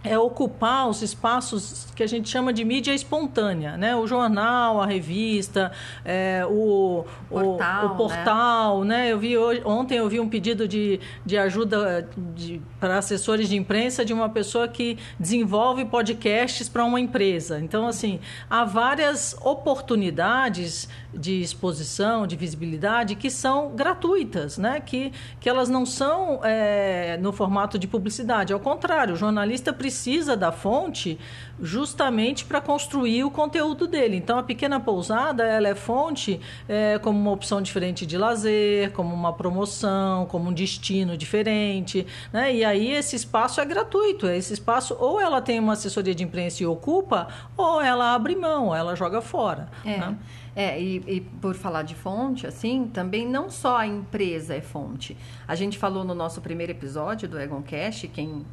é 0.04 0.16
ocupar 0.16 0.88
os 0.88 1.02
espaços 1.02 1.88
que 1.94 2.02
a 2.02 2.06
gente 2.06 2.28
chama 2.28 2.52
de 2.52 2.64
mídia 2.64 2.94
espontânea, 2.94 3.76
né? 3.76 3.96
O 3.96 4.06
jornal, 4.06 4.80
a 4.80 4.86
revista, 4.86 5.72
é, 6.04 6.46
o, 6.48 7.04
portal, 7.28 7.88
o, 7.88 7.92
o 7.92 7.96
portal, 7.96 8.84
né? 8.84 8.98
né? 8.98 9.12
Eu 9.12 9.18
vi 9.18 9.36
hoje, 9.36 9.60
ontem 9.64 9.98
eu 9.98 10.08
vi 10.08 10.20
um 10.20 10.28
pedido 10.28 10.68
de, 10.68 11.00
de 11.26 11.36
ajuda 11.36 12.08
de, 12.16 12.62
para 12.78 12.98
assessores 12.98 13.48
de 13.48 13.56
imprensa 13.56 14.04
de 14.04 14.12
uma 14.12 14.28
pessoa 14.28 14.68
que 14.68 14.96
desenvolve 15.18 15.84
podcasts 15.84 16.68
para 16.68 16.84
uma 16.84 17.00
empresa. 17.00 17.58
Então, 17.58 17.86
assim, 17.86 18.20
há 18.48 18.64
várias 18.64 19.36
oportunidades 19.40 20.88
de 21.12 21.40
exposição, 21.40 22.24
de 22.24 22.36
visibilidade, 22.36 23.16
que 23.16 23.30
são 23.30 23.74
gratuitas, 23.74 24.58
né? 24.58 24.80
que, 24.80 25.12
que 25.40 25.48
elas 25.48 25.68
não 25.68 25.84
são 25.84 26.40
é, 26.44 27.18
no 27.20 27.32
formato 27.32 27.78
de 27.78 27.88
publicidade. 27.88 28.52
Ao 28.52 28.60
contrário, 28.60 29.14
o 29.14 29.16
jornalista 29.16 29.72
precisa 29.72 29.87
da 30.36 30.52
fonte 30.52 31.18
justamente 31.60 32.44
para 32.44 32.60
construir 32.60 33.24
o 33.24 33.30
conteúdo 33.30 33.86
dele. 33.86 34.16
Então, 34.16 34.38
a 34.38 34.42
pequena 34.42 34.78
pousada 34.78 35.44
ela 35.44 35.68
é 35.68 35.74
fonte 35.74 36.40
é, 36.68 36.98
como 36.98 37.18
uma 37.18 37.32
opção 37.32 37.60
diferente 37.60 38.06
de 38.06 38.16
lazer, 38.16 38.92
como 38.92 39.14
uma 39.14 39.32
promoção, 39.32 40.26
como 40.26 40.50
um 40.50 40.52
destino 40.52 41.16
diferente. 41.16 42.06
Né? 42.32 42.54
E 42.54 42.64
aí 42.64 42.92
esse 42.92 43.16
espaço 43.16 43.60
é 43.60 43.64
gratuito. 43.64 44.26
Esse 44.28 44.52
espaço 44.52 44.96
ou 44.98 45.20
ela 45.20 45.40
tem 45.40 45.58
uma 45.58 45.72
assessoria 45.72 46.14
de 46.14 46.22
imprensa 46.22 46.62
e 46.62 46.66
ocupa, 46.66 47.28
ou 47.56 47.80
ela 47.80 48.14
abre 48.14 48.36
mão, 48.36 48.74
ela 48.74 48.94
joga 48.94 49.20
fora. 49.20 49.68
É. 49.84 49.98
Né? 49.98 50.16
É, 50.58 50.80
e, 50.80 50.96
e, 51.06 51.20
por 51.20 51.54
falar 51.54 51.82
de 51.82 51.94
fonte, 51.94 52.44
assim, 52.44 52.88
também 52.92 53.24
não 53.24 53.48
só 53.48 53.76
a 53.76 53.86
empresa 53.86 54.56
é 54.56 54.60
fonte. 54.60 55.16
A 55.46 55.54
gente 55.54 55.78
falou 55.78 56.02
no 56.02 56.16
nosso 56.16 56.40
primeiro 56.40 56.72
episódio 56.72 57.28
do 57.28 57.38
Egon 57.38 57.62
Cash, 57.62 58.06
quem 58.12 58.44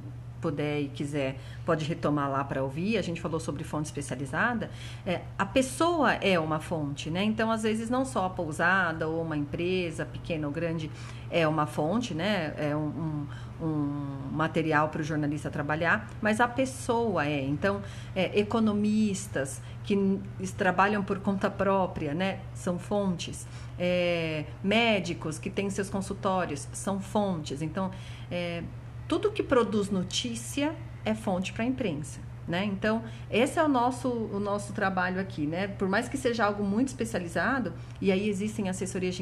puder 0.41 0.81
e 0.81 0.87
quiser 0.89 1.37
pode 1.65 1.85
retomar 1.85 2.29
lá 2.29 2.43
para 2.43 2.63
ouvir. 2.63 2.97
A 2.97 3.01
gente 3.01 3.19
falou 3.19 3.39
sobre 3.39 3.63
fonte 3.63 3.85
especializada. 3.85 4.69
É, 5.05 5.21
a 5.37 5.45
pessoa 5.45 6.13
é 6.13 6.39
uma 6.39 6.59
fonte, 6.59 7.09
né? 7.09 7.23
Então, 7.23 7.51
às 7.51 7.63
vezes, 7.63 7.89
não 7.89 8.05
só 8.05 8.25
a 8.25 8.29
pousada 8.29 9.07
ou 9.07 9.21
uma 9.21 9.35
empresa, 9.35 10.05
pequena 10.05 10.47
ou 10.47 10.53
grande, 10.53 10.91
é 11.29 11.47
uma 11.47 11.65
fonte, 11.65 12.13
né? 12.13 12.53
É 12.57 12.75
um, 12.75 13.27
um, 13.59 13.65
um 13.65 14.31
material 14.31 14.89
para 14.89 15.01
o 15.01 15.03
jornalista 15.03 15.49
trabalhar, 15.49 16.09
mas 16.21 16.39
a 16.39 16.47
pessoa 16.47 17.25
é. 17.25 17.41
Então, 17.41 17.81
é, 18.15 18.39
economistas 18.39 19.61
que 19.83 20.19
trabalham 20.57 21.03
por 21.03 21.19
conta 21.19 21.49
própria, 21.49 22.13
né? 22.13 22.39
São 22.53 22.77
fontes. 22.77 23.47
É, 23.77 24.45
médicos 24.63 25.37
que 25.37 25.49
têm 25.49 25.69
seus 25.69 25.89
consultórios 25.89 26.67
são 26.73 26.99
fontes. 26.99 27.61
Então, 27.61 27.91
é, 28.31 28.63
tudo 29.07 29.31
que 29.31 29.43
produz 29.43 29.89
notícia 29.89 30.75
é 31.03 31.13
fonte 31.13 31.53
para 31.53 31.63
a 31.63 31.67
imprensa. 31.67 32.19
Né? 32.47 32.63
Então, 32.63 33.03
esse 33.31 33.57
é 33.57 33.63
o 33.63 33.67
nosso, 33.67 34.07
o 34.07 34.39
nosso 34.39 34.71
trabalho 34.71 35.19
aqui. 35.19 35.47
Né? 35.47 35.67
Por 35.67 35.87
mais 35.87 36.07
que 36.07 36.17
seja 36.17 36.45
algo 36.45 36.63
muito 36.63 36.89
especializado, 36.89 37.73
e 37.99 38.11
aí 38.11 38.29
existem 38.29 38.69
assessorias 38.69 39.15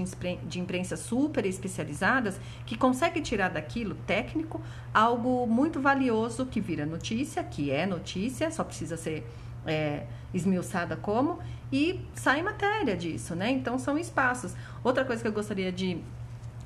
de 0.44 0.60
imprensa 0.60 0.98
super 0.98 1.46
especializadas 1.46 2.40
que 2.66 2.78
conseguem 2.78 3.24
tirar 3.24 3.50
daquilo 3.50 3.96
técnico 4.06 4.62
algo 4.94 5.48
muito 5.48 5.80
valioso 5.80 6.46
que 6.46 6.60
vira 6.60 6.86
notícia, 6.86 7.44
que 7.44 7.72
é 7.72 7.86
notícia, 7.86 8.52
só 8.52 8.64
precisa 8.64 8.98
ser 8.98 9.26
é, 9.66 10.06
esmiuçada 10.34 10.98
como, 10.98 11.40
e 11.72 12.02
sai 12.14 12.42
matéria 12.42 12.98
disso. 12.98 13.36
Né? 13.36 13.52
Então, 13.52 13.80
são 13.80 13.98
espaços. 13.98 14.54
Outra 14.84 15.06
coisa 15.06 15.22
que 15.22 15.28
eu 15.28 15.34
gostaria 15.34 15.72
de 15.72 15.98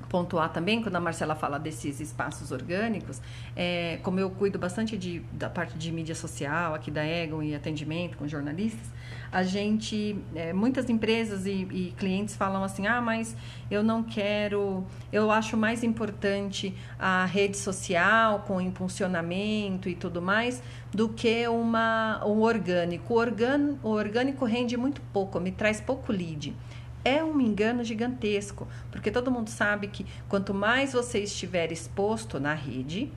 pontuar 0.09 0.51
também, 0.51 0.81
quando 0.81 0.95
a 0.95 0.99
Marcela 0.99 1.35
fala 1.35 1.59
desses 1.59 1.99
espaços 1.99 2.51
orgânicos, 2.51 3.21
é, 3.55 3.99
como 4.03 4.19
eu 4.19 4.29
cuido 4.29 4.57
bastante 4.57 4.97
de, 4.97 5.19
da 5.31 5.49
parte 5.49 5.77
de 5.77 5.91
mídia 5.91 6.15
social 6.15 6.73
aqui 6.73 6.89
da 6.89 7.05
Egon 7.05 7.43
e 7.43 7.55
atendimento 7.55 8.17
com 8.17 8.27
jornalistas, 8.27 8.87
a 9.31 9.43
gente, 9.43 10.17
é, 10.35 10.53
muitas 10.53 10.89
empresas 10.89 11.45
e, 11.45 11.67
e, 11.71 11.93
clientes 11.97 12.35
falam 12.35 12.63
assim, 12.63 12.87
ah, 12.87 13.01
mas 13.01 13.35
eu 13.69 13.83
não 13.83 14.01
quero, 14.01 14.85
eu 15.11 15.29
acho 15.29 15.57
mais 15.57 15.83
importante 15.83 16.73
a 16.97 17.25
rede 17.25 17.57
social 17.57 18.39
com 18.47 18.61
impulsionamento 18.61 19.89
e 19.89 19.95
tudo 19.95 20.21
mais 20.21 20.63
do 20.93 21.09
que 21.09 21.47
uma, 21.47 22.23
um 22.25 22.41
orgânico. 22.41 23.13
O, 23.13 23.17
organ, 23.17 23.75
o 23.83 23.89
orgânico 23.89 24.45
rende 24.45 24.77
muito 24.77 25.01
pouco, 25.13 25.39
me 25.39 25.51
traz 25.51 25.81
pouco 25.81 26.11
lead 26.11 26.55
é 27.03 27.23
um 27.23 27.39
engano 27.39 27.83
gigantesco, 27.83 28.67
porque 28.91 29.11
todo 29.11 29.31
mundo 29.31 29.49
sabe 29.49 29.87
que 29.87 30.05
quanto 30.27 30.53
mais 30.53 30.93
você 30.93 31.19
estiver 31.19 31.71
exposto 31.71 32.39
na 32.39 32.53
rede, 32.53 33.11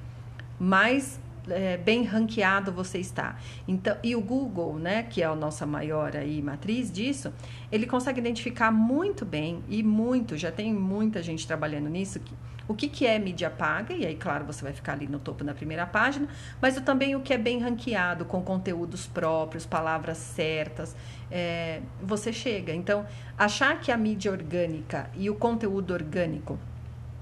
mais 0.58 1.20
é, 1.48 1.76
bem 1.76 2.04
ranqueado 2.04 2.72
você 2.72 2.98
está. 2.98 3.36
Então, 3.66 3.96
e 4.02 4.14
o 4.14 4.20
Google, 4.20 4.78
né, 4.78 5.02
que 5.02 5.22
é 5.22 5.26
a 5.26 5.34
nossa 5.34 5.66
maior 5.66 6.16
aí 6.16 6.42
matriz 6.42 6.90
disso, 6.90 7.32
ele 7.70 7.86
consegue 7.86 8.20
identificar 8.20 8.70
muito 8.70 9.24
bem 9.24 9.62
e 9.68 9.82
muito, 9.82 10.36
já 10.36 10.50
tem 10.50 10.72
muita 10.72 11.22
gente 11.22 11.46
trabalhando 11.46 11.88
nisso, 11.88 12.20
que, 12.20 12.34
o 12.66 12.74
que, 12.74 12.88
que 12.88 13.06
é 13.06 13.18
mídia 13.18 13.50
paga, 13.50 13.94
e 13.94 14.06
aí, 14.06 14.14
claro, 14.14 14.44
você 14.44 14.62
vai 14.62 14.72
ficar 14.72 14.92
ali 14.92 15.08
no 15.08 15.18
topo 15.18 15.42
da 15.42 15.52
primeira 15.52 15.86
página, 15.86 16.28
mas 16.60 16.76
também 16.80 17.16
o 17.16 17.20
que 17.20 17.34
é 17.34 17.38
bem 17.38 17.58
ranqueado, 17.58 18.24
com 18.24 18.42
conteúdos 18.42 19.06
próprios, 19.06 19.66
palavras 19.66 20.18
certas 20.18 20.94
é, 21.30 21.80
você 22.02 22.32
chega. 22.32 22.74
Então, 22.74 23.06
achar 23.38 23.80
que 23.80 23.92
a 23.92 23.96
mídia 23.96 24.30
orgânica 24.30 25.10
e 25.16 25.30
o 25.30 25.34
conteúdo 25.34 25.92
orgânico 25.92 26.58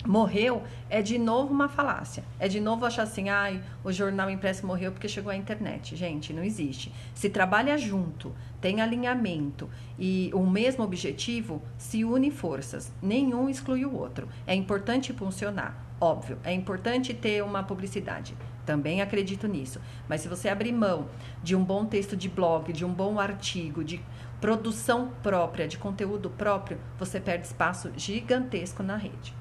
morreu 0.09 0.63
é 0.89 1.03
de 1.03 1.19
novo 1.19 1.53
uma 1.53 1.69
falácia. 1.69 2.25
É 2.41 2.49
de 2.49 2.59
novo 2.59 2.87
achar 2.87 3.03
assim, 3.03 3.29
ai, 3.29 3.63
o 3.85 3.93
jornal 3.93 4.31
impresso 4.31 4.67
morreu 4.67 4.91
porque 4.91 5.07
chegou 5.07 5.31
a 5.31 5.37
internet. 5.37 5.95
Gente, 5.95 6.33
não 6.33 6.43
existe. 6.43 6.91
Se 7.15 7.29
trabalha 7.29 7.77
junto, 7.77 8.35
tem 8.59 8.81
alinhamento 8.81 9.69
e 9.99 10.31
o 10.33 10.47
mesmo 10.47 10.83
objetivo, 10.83 11.63
se 11.77 12.07
une 12.07 12.31
forças. 12.31 12.91
Nenhum 13.03 13.51
exclui 13.51 13.85
o 13.85 13.95
outro. 13.95 14.27
É 14.47 14.55
importante 14.55 15.13
funcionar. 15.13 15.85
Óbvio, 16.01 16.39
é 16.43 16.55
importante 16.55 17.13
ter 17.13 17.45
uma 17.45 17.63
publicidade. 17.63 18.35
Também 18.65 19.03
acredito 19.03 19.47
nisso. 19.47 19.79
Mas 20.09 20.23
se 20.23 20.29
você 20.29 20.49
abrir 20.49 20.73
mão 20.73 21.09
de 21.43 21.55
um 21.55 21.63
bom 21.63 21.85
texto 21.85 22.17
de 22.17 22.31
blog, 22.31 22.73
de 22.73 22.85
um 22.85 22.93
bom 22.93 23.21
artigo, 23.21 23.85
de 23.85 24.01
produção 24.41 25.11
própria, 25.23 25.69
de 25.69 25.77
conteúdo 25.77 26.31
próprio, 26.31 26.79
você 26.99 27.21
perde 27.21 27.47
espaço 27.47 27.91
gigantesco 27.97 28.83
na 28.83 28.97
rede. 28.97 29.35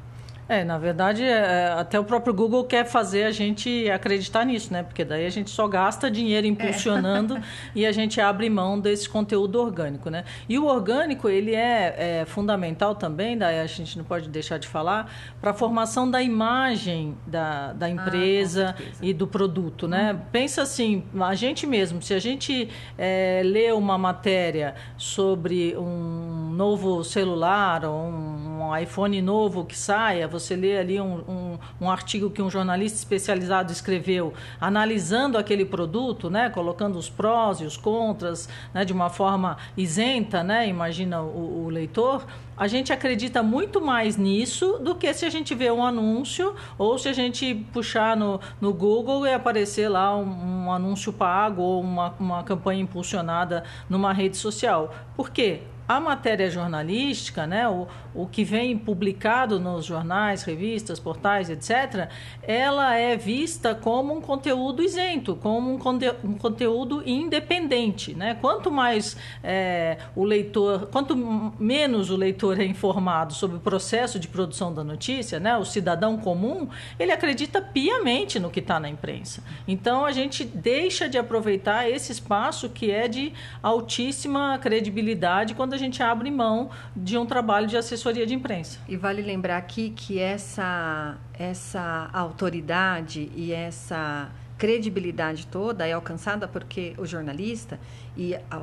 É, 0.50 0.64
na 0.64 0.78
verdade, 0.78 1.24
é, 1.24 1.28
é, 1.28 1.68
até 1.78 2.00
o 2.00 2.06
próprio 2.06 2.34
Google 2.34 2.64
quer 2.64 2.86
fazer 2.86 3.24
a 3.24 3.32
gente 3.32 3.90
acreditar 3.90 4.46
nisso, 4.46 4.72
né? 4.72 4.82
Porque 4.82 5.04
daí 5.04 5.26
a 5.26 5.30
gente 5.30 5.50
só 5.50 5.68
gasta 5.68 6.10
dinheiro 6.10 6.48
impulsionando 6.48 7.36
é. 7.38 7.42
e 7.76 7.86
a 7.86 7.92
gente 7.92 8.22
abre 8.22 8.50
mão 8.50 8.80
desse 8.80 9.10
conteúdo 9.10 9.60
orgânico, 9.60 10.10
né? 10.10 10.24
E 10.48 10.58
o 10.58 10.66
orgânico, 10.66 11.28
ele 11.28 11.54
é, 11.54 12.22
é 12.22 12.26
fundamental 12.26 12.96
também, 12.96 13.38
daí 13.38 13.60
a 13.60 13.66
gente 13.66 13.98
não 13.98 14.06
pode 14.06 14.30
deixar 14.30 14.58
de 14.58 14.68
falar, 14.68 15.12
para 15.42 15.52
a 15.52 15.54
formação 15.54 16.10
da 16.10 16.22
imagem 16.22 17.18
da, 17.26 17.74
da 17.74 17.88
ah, 17.88 17.90
empresa 17.90 18.74
ah, 18.78 18.84
e 19.02 19.14
do 19.14 19.28
produto, 19.28 19.86
né? 19.88 20.14
Uhum. 20.14 20.20
Pensa 20.32 20.62
assim, 20.62 21.04
a 21.20 21.36
gente 21.36 21.68
mesmo, 21.68 22.02
se 22.02 22.14
a 22.14 22.20
gente 22.20 22.70
é, 22.98 23.42
lê 23.44 23.72
uma 23.74 23.98
matéria 23.98 24.76
sobre 24.96 25.76
um 25.78 26.52
novo 26.54 27.04
celular 27.04 27.84
ou 27.84 27.94
um, 27.94 28.62
um 28.62 28.78
iPhone 28.78 29.22
novo 29.22 29.66
que 29.66 29.78
saia, 29.78 30.28
você 30.40 30.56
lê 30.56 30.78
ali 30.78 31.00
um, 31.00 31.16
um, 31.28 31.60
um, 31.82 31.90
artigo 31.90 32.30
que 32.30 32.42
um 32.42 32.50
jornalista 32.50 32.98
especializado 32.98 33.72
escreveu, 33.72 34.34
analisando 34.60 35.38
aquele 35.38 35.66
produto, 35.66 36.30
né, 36.30 36.50
colocando 36.50 36.98
os 36.98 37.10
prós 37.10 37.60
e 37.62 37.66
os 37.66 37.78
contras, 37.78 38.48
né, 38.74 38.86
de 38.86 38.94
uma 38.94 39.10
forma 39.10 39.58
isenta, 39.76 40.44
né, 40.44 40.68
imagina 40.68 41.22
o, 41.22 41.66
o 41.66 41.70
leitor, 41.70 42.26
a 42.58 42.68
gente 42.68 42.92
acredita 42.92 43.44
muito 43.44 43.80
mais 43.80 44.18
nisso 44.18 44.80
do 44.80 44.96
que 44.96 45.14
se 45.14 45.26
a 45.26 45.30
gente 45.30 45.54
vê 45.54 45.70
um 45.70 45.86
anúncio 45.86 46.56
ou 46.78 46.98
se 46.98 47.08
a 47.08 47.14
gente 47.14 47.54
puxar 47.72 48.18
no, 48.18 48.42
no 48.60 48.74
Google 48.74 49.28
e 49.28 49.34
aparecer 49.34 49.88
lá 49.88 50.18
um, 50.18 50.66
um 50.66 50.72
anúncio 50.72 51.14
pago 51.14 51.62
ou 51.62 51.82
uma, 51.82 52.16
uma 52.20 52.44
campanha 52.44 52.82
impulsionada 52.82 53.64
numa 53.88 54.12
rede 54.12 54.38
social. 54.38 54.94
Por 55.16 55.30
quê? 55.30 55.62
A 55.88 56.00
matéria 56.00 56.50
jornalística, 56.50 57.48
né, 57.48 57.68
o, 57.70 57.88
o 58.14 58.28
que 58.28 58.44
vem 58.44 58.78
publicado 58.78 59.60
nos 59.60 59.86
jornais, 59.86 60.44
revistas, 60.44 61.00
portais, 61.00 61.50
etc., 61.50 62.10
ela 62.44 62.96
é 62.96 63.16
vista 63.16 63.74
como 63.74 64.14
um 64.14 64.20
conteúdo 64.20 64.84
isento, 64.84 65.36
como 65.36 65.74
um, 65.74 65.78
conte 65.78 66.06
um 66.24 66.34
conteúdo 66.34 67.02
independente. 67.06 68.14
Né? 68.14 68.38
Quanto 68.42 68.70
mais 68.70 69.16
é, 69.44 69.98
o 70.16 70.24
leitor, 70.24 70.88
quanto 70.88 71.16
menos 71.16 72.10
o 72.10 72.18
leitor 72.18 72.60
é 72.60 72.66
informado 72.66 73.34
sobre 73.34 73.58
o 73.58 73.60
processo 73.60 74.20
de 74.20 74.28
produção 74.28 74.74
da 74.74 74.84
notícia, 74.84 75.40
né, 75.40 75.56
o 75.58 75.64
cidadão 75.64 76.18
comum, 76.18 76.68
ele 77.00 77.12
acredita 77.12 77.62
piamente 77.62 78.40
no 78.40 78.50
que 78.50 78.60
está 78.60 78.80
na 78.80 78.90
imprensa. 78.90 79.44
Então 79.68 80.06
a 80.06 80.12
gente 80.12 80.44
deixa 80.44 81.08
de 81.08 81.18
aproveitar 81.18 81.90
esse 81.90 82.12
espaço 82.12 82.70
que 82.70 82.92
é 82.92 83.08
de 83.08 83.32
altíssima 83.62 84.58
credibilidade 84.58 85.54
quando 85.54 85.77
a 85.77 85.77
gente 85.78 86.02
abre 86.02 86.30
mão 86.32 86.70
de 86.96 87.18
um 87.18 87.26
trabalho 87.26 87.68
de 87.68 87.78
assessoria 87.78 88.26
de 88.26 88.34
imprensa. 88.34 88.80
E 88.88 88.98
vale 88.98 89.22
lembrar 89.22 89.58
aqui 89.58 89.92
que 89.92 90.20
essa, 90.20 91.18
essa 91.34 92.10
autoridade 92.14 93.32
e 93.36 93.52
essa 93.52 94.30
credibilidade 94.58 95.46
toda 95.48 95.88
é 95.88 95.94
alcançada 95.94 96.48
porque 96.48 96.96
o 96.98 97.06
jornalista 97.06 97.80
e 98.16 98.34
a, 98.36 98.42
a, 98.52 98.62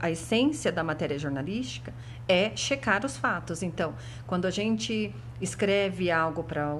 a, 0.00 0.10
essência 0.10 0.72
da 0.72 0.82
matéria 0.82 1.16
jornalística 1.18 1.94
é 2.28 2.50
checar 2.56 3.06
os 3.06 3.16
fatos. 3.16 3.62
Então, 3.62 3.94
quando 4.26 4.46
a 4.46 4.50
gente 4.50 5.14
escreve 5.40 6.10
algo 6.10 6.42
para 6.42 6.74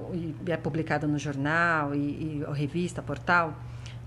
é 0.47 0.57
publicado 0.57 1.07
no 1.07 1.19
jornal 1.19 1.95
e, 1.95 1.99
e 1.99 2.45
revista, 2.53 3.01
portal, 3.01 3.55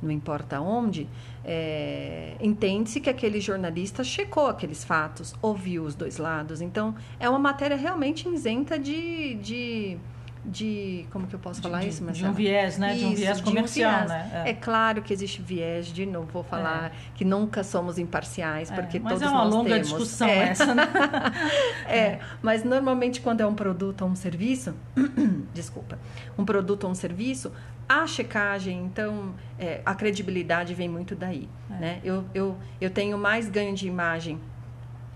não 0.01 0.11
importa 0.11 0.59
onde, 0.59 1.07
é, 1.43 2.35
entende-se 2.39 2.99
que 2.99 3.09
aquele 3.09 3.39
jornalista 3.39 4.03
checou 4.03 4.47
aqueles 4.47 4.83
fatos, 4.83 5.33
ouviu 5.41 5.83
os 5.83 5.95
dois 5.95 6.17
lados. 6.17 6.61
Então, 6.61 6.95
é 7.19 7.29
uma 7.29 7.39
matéria 7.39 7.77
realmente 7.77 8.27
isenta 8.27 8.77
de, 8.77 9.35
de 9.35 9.97
de 10.45 11.05
como 11.11 11.25
que 11.27 11.33
eu 11.33 11.39
posso 11.39 11.61
falar 11.61 11.81
de, 11.81 11.89
isso, 11.89 12.03
de 12.11 12.25
um 12.25 12.31
viés, 12.31 12.77
né? 12.77 12.95
Isso, 12.95 12.99
de 12.99 13.05
um 13.05 13.15
viés 13.15 13.41
comercial, 13.41 14.03
um 14.03 14.07
viés. 14.07 14.09
né? 14.09 14.43
É. 14.45 14.49
é. 14.51 14.53
claro 14.53 15.01
que 15.01 15.11
existe 15.11 15.41
viés, 15.41 15.87
de 15.87 16.05
novo 16.05 16.27
vou 16.31 16.43
falar 16.43 16.85
é. 16.85 16.91
que 17.15 17.25
nunca 17.25 17.63
somos 17.63 17.97
imparciais, 17.97 18.69
é, 18.69 18.75
porque 18.75 18.99
mas 18.99 19.13
todos 19.13 19.27
é 19.27 19.29
uma 19.29 19.45
nós 19.45 19.53
longa 19.53 19.69
temos. 19.71 19.87
discussão 19.87 20.27
é. 20.27 20.49
essa, 20.49 20.75
né? 20.75 20.87
é, 21.87 22.19
mas 22.41 22.63
normalmente 22.63 23.21
quando 23.21 23.41
é 23.41 23.45
um 23.45 23.55
produto 23.55 24.03
ou 24.03 24.09
um 24.09 24.15
serviço, 24.15 24.75
desculpa, 25.53 25.97
um 26.37 26.45
produto 26.45 26.83
ou 26.83 26.91
um 26.91 26.95
serviço, 26.95 27.51
a 27.87 28.07
checagem, 28.07 28.83
então, 28.83 29.35
é, 29.59 29.81
a 29.85 29.93
credibilidade 29.93 30.73
vem 30.73 30.89
muito 30.89 31.15
daí. 31.15 31.47
É. 31.69 31.73
Né? 31.73 32.01
Eu, 32.03 32.25
eu, 32.33 32.57
eu 32.81 32.89
tenho 32.89 33.17
mais 33.17 33.49
ganho 33.49 33.75
de 33.75 33.87
imagem 33.87 34.39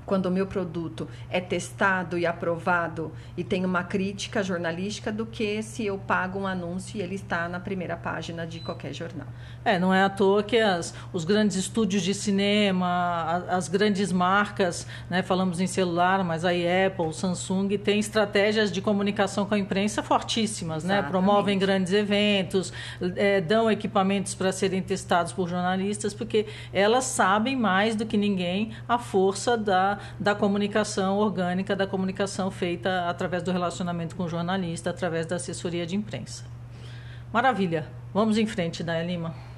quando 0.09 0.25
o 0.25 0.31
meu 0.31 0.47
produto 0.47 1.07
é 1.29 1.39
testado 1.39 2.17
e 2.17 2.25
aprovado 2.25 3.11
e 3.37 3.43
tem 3.43 3.63
uma 3.63 3.83
crítica 3.83 4.41
jornalística 4.41 5.11
do 5.11 5.23
que 5.23 5.61
se 5.61 5.85
eu 5.85 5.99
pago 5.99 6.39
um 6.39 6.47
anúncio 6.47 6.97
e 6.97 7.01
ele 7.03 7.13
está 7.13 7.47
na 7.47 7.59
primeira 7.59 7.95
página 7.95 8.47
de 8.47 8.59
qualquer 8.59 8.91
jornal. 8.91 9.27
É, 9.63 9.77
não 9.77 9.93
é 9.93 10.03
à 10.03 10.09
toa 10.09 10.41
que 10.41 10.57
as, 10.57 10.95
os 11.13 11.23
grandes 11.23 11.55
estúdios 11.57 12.01
de 12.01 12.15
cinema, 12.15 13.23
as, 13.23 13.49
as 13.49 13.67
grandes 13.67 14.11
marcas, 14.11 14.87
né, 15.07 15.21
falamos 15.21 15.59
em 15.59 15.67
celular, 15.67 16.23
mas 16.23 16.43
a 16.43 16.49
Apple, 16.49 17.13
Samsung 17.13 17.77
têm 17.77 17.99
estratégias 17.99 18.71
de 18.71 18.81
comunicação 18.81 19.45
com 19.45 19.53
a 19.53 19.59
imprensa 19.59 20.01
fortíssimas, 20.01 20.83
né? 20.83 21.03
promovem 21.03 21.59
grandes 21.59 21.93
eventos, 21.93 22.73
é, 23.15 23.39
dão 23.41 23.69
equipamentos 23.69 24.33
para 24.33 24.51
serem 24.51 24.81
testados 24.81 25.31
por 25.31 25.47
jornalistas, 25.47 26.15
porque 26.15 26.47
elas 26.73 27.03
sabem 27.03 27.55
mais 27.55 27.95
do 27.95 28.07
que 28.07 28.17
ninguém 28.17 28.71
a 28.87 28.97
força 28.97 29.55
da 29.55 29.98
da, 30.19 30.35
comunicação 30.35 31.17
orgânica, 31.17 31.75
da 31.75 31.87
comunicação 31.87 32.49
feita 32.51 33.09
através 33.09 33.43
do 33.43 33.51
relacionamento 33.51 34.15
com 34.15 34.23
o 34.23 34.29
jornalista, 34.29 34.89
através 34.89 35.25
da 35.25 35.35
assessoria 35.35 35.85
de 35.85 35.95
imprensa. 35.95 36.45
Maravilha. 37.31 37.87
Vamos 38.13 38.37
em 38.37 38.47
frente, 38.47 38.83
Daya 38.83 39.03
Lima. 39.03 39.48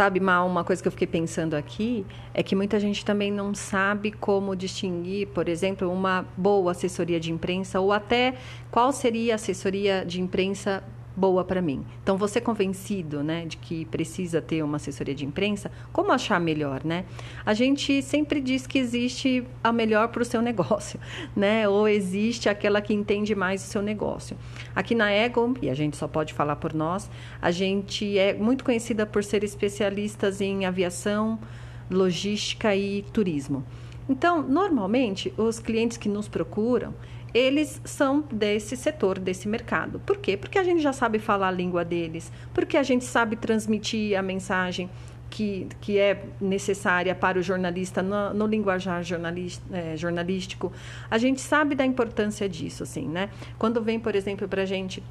Sabe, 0.00 0.18
Mal, 0.18 0.46
uma 0.46 0.64
coisa 0.64 0.80
que 0.80 0.88
eu 0.88 0.92
fiquei 0.92 1.06
pensando 1.06 1.52
aqui 1.52 2.06
é 2.32 2.42
que 2.42 2.56
muita 2.56 2.80
gente 2.80 3.04
também 3.04 3.30
não 3.30 3.54
sabe 3.54 4.10
como 4.10 4.56
distinguir, 4.56 5.28
por 5.28 5.46
exemplo, 5.46 5.92
uma 5.92 6.24
boa 6.38 6.70
assessoria 6.70 7.20
de 7.20 7.30
imprensa 7.30 7.80
ou 7.80 7.92
até 7.92 8.32
qual 8.70 8.92
seria 8.92 9.34
a 9.34 9.36
assessoria 9.36 10.02
de 10.06 10.18
imprensa 10.18 10.82
boa 11.16 11.44
para 11.44 11.60
mim. 11.60 11.84
Então, 12.02 12.16
você 12.16 12.40
convencido, 12.40 13.22
né, 13.22 13.44
de 13.46 13.56
que 13.56 13.84
precisa 13.86 14.40
ter 14.40 14.62
uma 14.62 14.76
assessoria 14.76 15.14
de 15.14 15.24
imprensa, 15.24 15.70
como 15.92 16.12
achar 16.12 16.40
melhor, 16.40 16.82
né? 16.84 17.04
A 17.44 17.54
gente 17.54 18.02
sempre 18.02 18.40
diz 18.40 18.66
que 18.66 18.78
existe 18.78 19.44
a 19.62 19.72
melhor 19.72 20.08
para 20.08 20.22
o 20.22 20.24
seu 20.24 20.40
negócio, 20.42 20.98
né? 21.34 21.68
Ou 21.68 21.88
existe 21.88 22.48
aquela 22.48 22.80
que 22.80 22.94
entende 22.94 23.34
mais 23.34 23.62
o 23.62 23.66
seu 23.66 23.82
negócio. 23.82 24.36
Aqui 24.74 24.94
na 24.94 25.10
Ego, 25.10 25.54
e 25.60 25.68
a 25.68 25.74
gente 25.74 25.96
só 25.96 26.08
pode 26.08 26.32
falar 26.32 26.56
por 26.56 26.72
nós, 26.72 27.10
a 27.40 27.50
gente 27.50 28.18
é 28.18 28.34
muito 28.34 28.64
conhecida 28.64 29.04
por 29.06 29.24
ser 29.24 29.44
especialistas 29.44 30.40
em 30.40 30.64
aviação, 30.64 31.38
logística 31.90 32.74
e 32.74 33.02
turismo. 33.12 33.64
Então, 34.08 34.42
normalmente, 34.42 35.32
os 35.36 35.60
clientes 35.60 35.96
que 35.96 36.08
nos 36.08 36.26
procuram, 36.26 36.92
eles 37.32 37.80
são 37.84 38.24
desse 38.32 38.76
setor, 38.76 39.18
desse 39.18 39.48
mercado. 39.48 40.00
Por 40.00 40.18
quê? 40.18 40.36
Porque 40.36 40.58
a 40.58 40.64
gente 40.64 40.82
já 40.82 40.92
sabe 40.92 41.18
falar 41.18 41.48
a 41.48 41.52
língua 41.52 41.84
deles, 41.84 42.32
porque 42.52 42.76
a 42.76 42.82
gente 42.82 43.04
sabe 43.04 43.36
transmitir 43.36 44.18
a 44.18 44.22
mensagem 44.22 44.90
que, 45.30 45.68
que 45.80 45.96
é 45.96 46.24
necessária 46.40 47.14
para 47.14 47.38
o 47.38 47.42
jornalista 47.42 48.02
no, 48.02 48.34
no 48.34 48.46
linguajar 48.46 49.02
é, 49.72 49.96
jornalístico. 49.96 50.72
A 51.08 51.16
gente 51.16 51.40
sabe 51.40 51.74
da 51.74 51.86
importância 51.86 52.48
disso, 52.48 52.82
assim, 52.82 53.08
né? 53.08 53.30
Quando 53.56 53.80
vem, 53.80 54.00
por 54.00 54.16
exemplo, 54.16 54.48
para 54.48 54.62
a 54.62 54.66
gente 54.66 55.02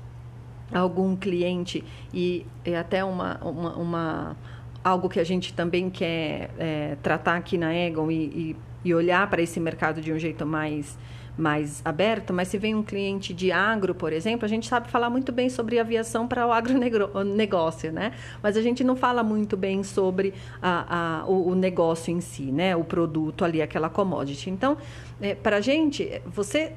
algum 0.72 1.16
cliente 1.16 1.84
e 2.14 2.46
é 2.64 2.78
até 2.78 3.04
uma, 3.04 3.38
uma, 3.38 3.76
uma, 3.76 4.38
algo 4.84 5.10
que 5.10 5.20
a 5.20 5.24
gente 5.24 5.54
também 5.54 5.90
quer 5.90 6.52
é, 6.60 6.98
tratar 7.02 7.38
aqui 7.38 7.58
na 7.58 7.74
Egon 7.74 8.12
e, 8.12 8.16
e, 8.16 8.56
e 8.86 8.94
olhar 8.94 9.28
para 9.30 9.42
esse 9.42 9.60
mercado 9.60 10.02
de 10.02 10.14
um 10.14 10.20
jeito 10.20 10.46
mais 10.46 10.98
mais 11.40 11.82
aberto, 11.86 12.34
mas 12.34 12.50
se 12.50 12.58
vem 12.58 12.76
um 12.76 12.84
cliente 12.84 13.34
de 13.34 13.52
agro, 13.52 13.96
por 13.96 14.12
exemplo, 14.12 14.46
a 14.46 14.50
gente 14.50 14.68
sabe 14.68 14.90
falar 14.90 15.10
muito 15.10 15.32
bem 15.32 15.50
sobre 15.50 15.80
aviação 15.80 16.28
para 16.28 16.46
o 16.46 16.52
agronegócio, 16.52 17.92
né? 17.92 18.12
Mas 18.44 18.58
a 18.58 18.62
gente 18.62 18.84
não 18.84 18.96
fala 18.96 19.24
muito 19.24 19.56
bem 19.56 19.84
sobre 19.84 20.34
a, 20.62 21.22
a, 21.22 21.26
o, 21.26 21.50
o, 21.50 21.56
negócio 21.56 22.12
em 22.12 22.20
si, 22.20 22.52
né? 22.52 22.76
O 22.76 22.84
produto 22.84 23.46
ali, 23.46 23.62
aquela 23.62 23.90
commodity. 23.90 24.50
Então, 24.50 24.78
é, 25.22 25.34
para 25.34 25.58
a 25.58 25.62
gente, 25.62 26.22
você 26.26 26.74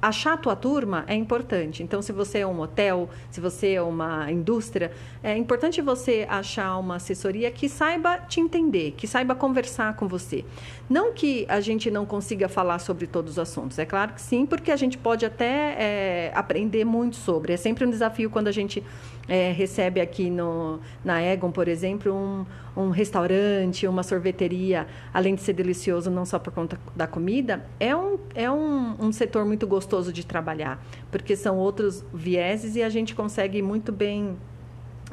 achar 0.00 0.34
a 0.34 0.36
tua 0.36 0.54
turma 0.54 1.04
é 1.06 1.14
importante. 1.14 1.82
Então, 1.82 2.00
se 2.00 2.12
você 2.12 2.38
é 2.38 2.46
um 2.46 2.60
hotel, 2.60 3.10
se 3.30 3.40
você 3.40 3.72
é 3.72 3.82
uma 3.82 4.30
indústria, 4.30 4.92
é 5.22 5.36
importante 5.36 5.82
você 5.82 6.26
achar 6.28 6.78
uma 6.78 6.96
assessoria 6.96 7.50
que 7.50 7.68
saiba 7.68 8.18
te 8.18 8.40
entender, 8.40 8.92
que 8.96 9.06
saiba 9.06 9.34
conversar 9.34 9.96
com 9.96 10.06
você. 10.06 10.44
Não 10.88 11.12
que 11.12 11.44
a 11.48 11.60
gente 11.60 11.90
não 11.90 12.06
consiga 12.06 12.48
falar 12.48 12.78
sobre 12.78 13.06
todos 13.06 13.32
os 13.32 13.38
assuntos, 13.38 13.78
é 13.78 13.84
claro 13.84 14.12
que 14.12 14.22
sim, 14.22 14.46
porque 14.46 14.70
a 14.70 14.76
gente 14.76 14.96
pode 14.96 15.26
até 15.26 15.76
é, 15.78 16.32
aprender 16.34 16.84
muito 16.84 17.16
sobre. 17.16 17.52
É 17.52 17.56
sempre 17.56 17.84
um 17.84 17.90
desafio 17.90 18.30
quando 18.30 18.48
a 18.48 18.52
gente 18.52 18.82
é, 19.28 19.52
recebe 19.52 20.00
aqui 20.00 20.30
no, 20.30 20.80
na 21.04 21.22
Egon, 21.22 21.50
por 21.50 21.68
exemplo, 21.68 22.12
um, 22.14 22.46
um 22.76 22.90
restaurante, 22.90 23.86
uma 23.86 24.02
sorveteria, 24.02 24.86
além 25.12 25.34
de 25.34 25.42
ser 25.42 25.52
delicioso 25.52 26.10
não 26.10 26.24
só 26.24 26.38
por 26.38 26.52
conta 26.52 26.80
da 26.96 27.06
comida, 27.06 27.64
é 27.78 27.94
um, 27.94 28.18
é 28.34 28.50
um, 28.50 28.96
um 28.98 29.12
setor 29.12 29.44
muito 29.44 29.66
gostoso 29.66 30.12
de 30.12 30.24
trabalhar, 30.24 30.82
porque 31.10 31.36
são 31.36 31.58
outros 31.58 32.04
vieses 32.12 32.74
e 32.76 32.82
a 32.82 32.88
gente 32.88 33.14
consegue 33.14 33.60
muito 33.60 33.92
bem 33.92 34.36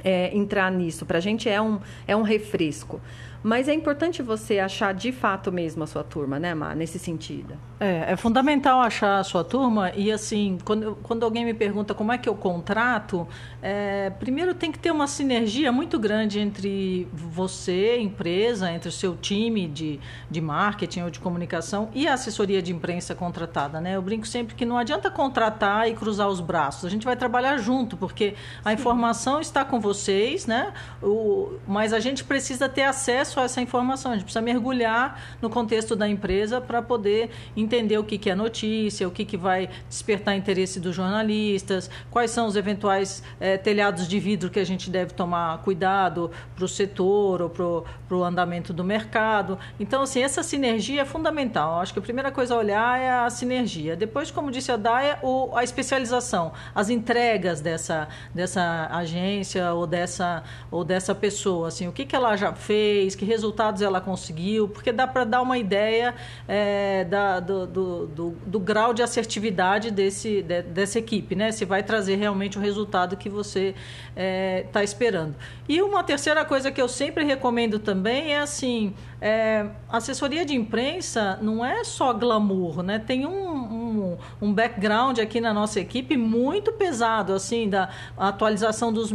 é, 0.06 0.36
entrar 0.38 0.72
nisso. 0.72 1.06
Para 1.06 1.18
a 1.18 1.22
gente 1.22 1.50
é 1.50 1.60
um, 1.60 1.80
é 2.08 2.16
um 2.16 2.22
refresco. 2.22 3.02
Mas 3.46 3.68
é 3.68 3.76
importante 3.76 4.24
você 4.24 4.58
achar 4.58 4.92
de 4.92 5.12
fato 5.12 5.52
mesmo 5.52 5.84
a 5.84 5.88
sua 5.88 6.04
turma, 6.04 6.40
né, 6.40 6.56
Mar, 6.56 6.76
nesse 6.76 6.98
sentido. 6.98 7.56
É, 7.80 8.14
é 8.14 8.16
fundamental 8.16 8.80
achar 8.80 9.20
a 9.20 9.24
sua 9.24 9.44
turma 9.44 9.92
e, 9.96 10.12
assim, 10.12 10.58
quando, 10.66 10.98
quando 11.04 11.24
alguém 11.24 11.46
me 11.46 11.54
pergunta 11.54 11.94
como 11.94 12.12
é 12.12 12.18
que 12.18 12.28
eu 12.28 12.34
contrato, 12.34 13.28
é, 13.62 14.10
primeiro 14.10 14.56
tem 14.56 14.72
que 14.72 14.80
ter 14.80 14.90
uma 14.90 15.06
sinergia 15.06 15.72
muito 15.72 16.00
grande 16.00 16.40
entre 16.40 17.08
você, 17.14 18.00
empresa, 18.00 18.72
entre 18.72 18.90
o 18.90 18.92
seu 18.92 19.16
time 19.16 19.68
de, 19.68 20.00
de 20.28 20.42
marketing 20.42 21.02
ou 21.02 21.12
de 21.12 21.20
comunicação 21.20 21.90
e 21.94 22.08
a 22.08 22.14
assessoria 22.14 22.64
de 22.64 22.74
imprensa 22.74 23.14
contratada, 23.14 23.80
né? 23.80 23.96
Eu 23.96 24.02
brinco 24.02 24.26
sempre 24.26 24.56
que 24.56 24.66
não 24.66 24.76
adianta 24.76 25.12
contratar 25.12 25.88
e 25.88 25.94
cruzar 25.94 26.30
os 26.30 26.40
braços, 26.40 26.84
a 26.84 26.90
gente 26.90 27.06
vai 27.06 27.16
trabalhar 27.16 27.58
junto, 27.58 27.96
porque 27.96 28.34
a 28.64 28.70
Sim. 28.70 28.76
informação 28.76 29.40
está 29.40 29.64
com 29.64 29.80
vocês, 29.96 30.46
né? 30.46 30.74
O, 31.02 31.54
mas 31.68 31.94
a 31.94 32.00
gente 32.00 32.24
precisa 32.24 32.68
ter 32.70 32.84
acesso 32.84 33.36
só 33.36 33.44
essa 33.44 33.62
informação, 33.62 34.12
a 34.12 34.16
gente 34.16 34.26
precisa 34.26 34.42
mergulhar 34.42 35.38
no 35.42 35.50
contexto 35.50 35.96
da 35.96 36.08
empresa 36.08 36.62
para 36.62 36.82
poder 36.82 37.32
entender 37.56 37.98
o 37.98 38.04
que, 38.04 38.18
que 38.18 38.30
é 38.30 38.36
notícia, 38.36 39.08
o 39.08 39.12
que, 39.12 39.26
que 39.26 39.38
vai 39.38 39.70
despertar 39.90 40.36
interesse 40.36 40.80
dos 40.80 40.96
jornalistas, 40.96 41.90
quais 42.12 42.32
são 42.32 42.48
os 42.48 42.56
eventuais 42.56 43.24
é, 43.40 43.58
telhados 43.58 44.08
de 44.08 44.20
vidro 44.20 44.50
que 44.50 44.60
a 44.60 44.64
gente 44.66 44.90
deve 44.90 45.14
tomar 45.14 45.58
cuidado 45.60 46.32
para 46.56 46.66
o 46.66 46.68
setor 46.68 47.42
ou 47.42 47.50
para 47.50 48.18
o 48.18 48.24
andamento 48.24 48.74
do 48.74 48.84
mercado. 48.84 49.58
Então, 49.80 50.02
assim, 50.02 50.22
essa 50.22 50.44
sinergia 50.44 51.02
é 51.02 51.06
fundamental. 51.06 51.80
Acho 51.80 51.94
que 51.94 52.00
a 52.00 52.02
primeira 52.02 52.32
coisa 52.32 52.54
a 52.54 52.58
olhar 52.58 53.00
é 53.00 53.10
a 53.10 53.30
sinergia. 53.30 53.96
Depois, 53.96 54.32
como 54.32 54.52
disse 54.52 54.72
a 54.72 54.78
Daia, 54.78 55.20
o, 55.22 55.56
a 55.56 55.64
especialização, 55.64 56.54
as 56.74 56.90
entregas 56.90 57.62
dessa, 57.62 58.08
dessa 58.34 58.88
agência 58.92 59.74
ou 59.74 59.85
dessa, 59.86 60.44
ou 60.72 60.84
dessa 60.84 61.14
pessoa. 61.14 61.68
Assim, 61.68 61.88
o 61.88 61.92
que, 61.92 62.06
que 62.06 62.16
ela 62.16 62.36
já 62.36 62.54
fez, 62.54 63.16
que 63.16 63.26
resultados 63.26 63.82
ela 63.82 64.02
conseguiu, 64.02 64.68
porque 64.68 64.92
dá 64.92 65.08
para 65.08 65.24
dar 65.24 65.42
uma 65.42 65.58
ideia 65.58 66.16
é, 66.48 67.04
da, 67.06 67.40
do, 67.40 67.68
do, 67.68 68.08
do, 68.08 68.30
do, 68.46 68.60
grau 68.60 68.94
de 68.94 69.02
assertividade 69.02 69.92
desse, 69.92 70.42
de, 70.42 70.62
dessa 70.62 71.00
equipe, 71.00 71.36
né? 71.36 71.52
Se 71.52 71.66
vai 71.66 71.84
trazer 71.84 72.16
realmente 72.16 72.58
o 72.58 72.62
resultado 72.62 73.16
que 73.18 73.30
você 73.30 73.70
está 73.70 73.76
é, 74.16 74.66
tá 74.72 74.84
esperando. 74.84 75.36
E 75.68 75.82
uma 75.82 76.04
terceira 76.04 76.44
coisa 76.46 76.72
que 76.72 76.82
eu 76.82 76.88
sempre 76.88 77.24
recomendo 77.24 77.80
também 77.80 78.34
é 78.34 78.40
assim 78.40 78.94
é, 79.22 79.66
assessoria 79.90 80.46
de 80.46 80.54
imprensa 80.54 81.40
não 81.42 81.66
é 81.66 81.84
só 81.84 82.14
glamour, 82.14 82.84
né? 82.84 83.00
Tem 83.00 83.26
um, 83.26 83.32
um, 83.32 84.18
um, 84.42 84.54
background 84.54 85.18
aqui 85.20 85.42
na 85.42 85.54
nossa 85.54 85.80
equipe 85.80 86.18
muito 86.18 86.72
pesado, 86.74 87.34
assim, 87.34 87.68
da 87.68 87.90
atualização 88.18 88.94
dos 88.94 89.12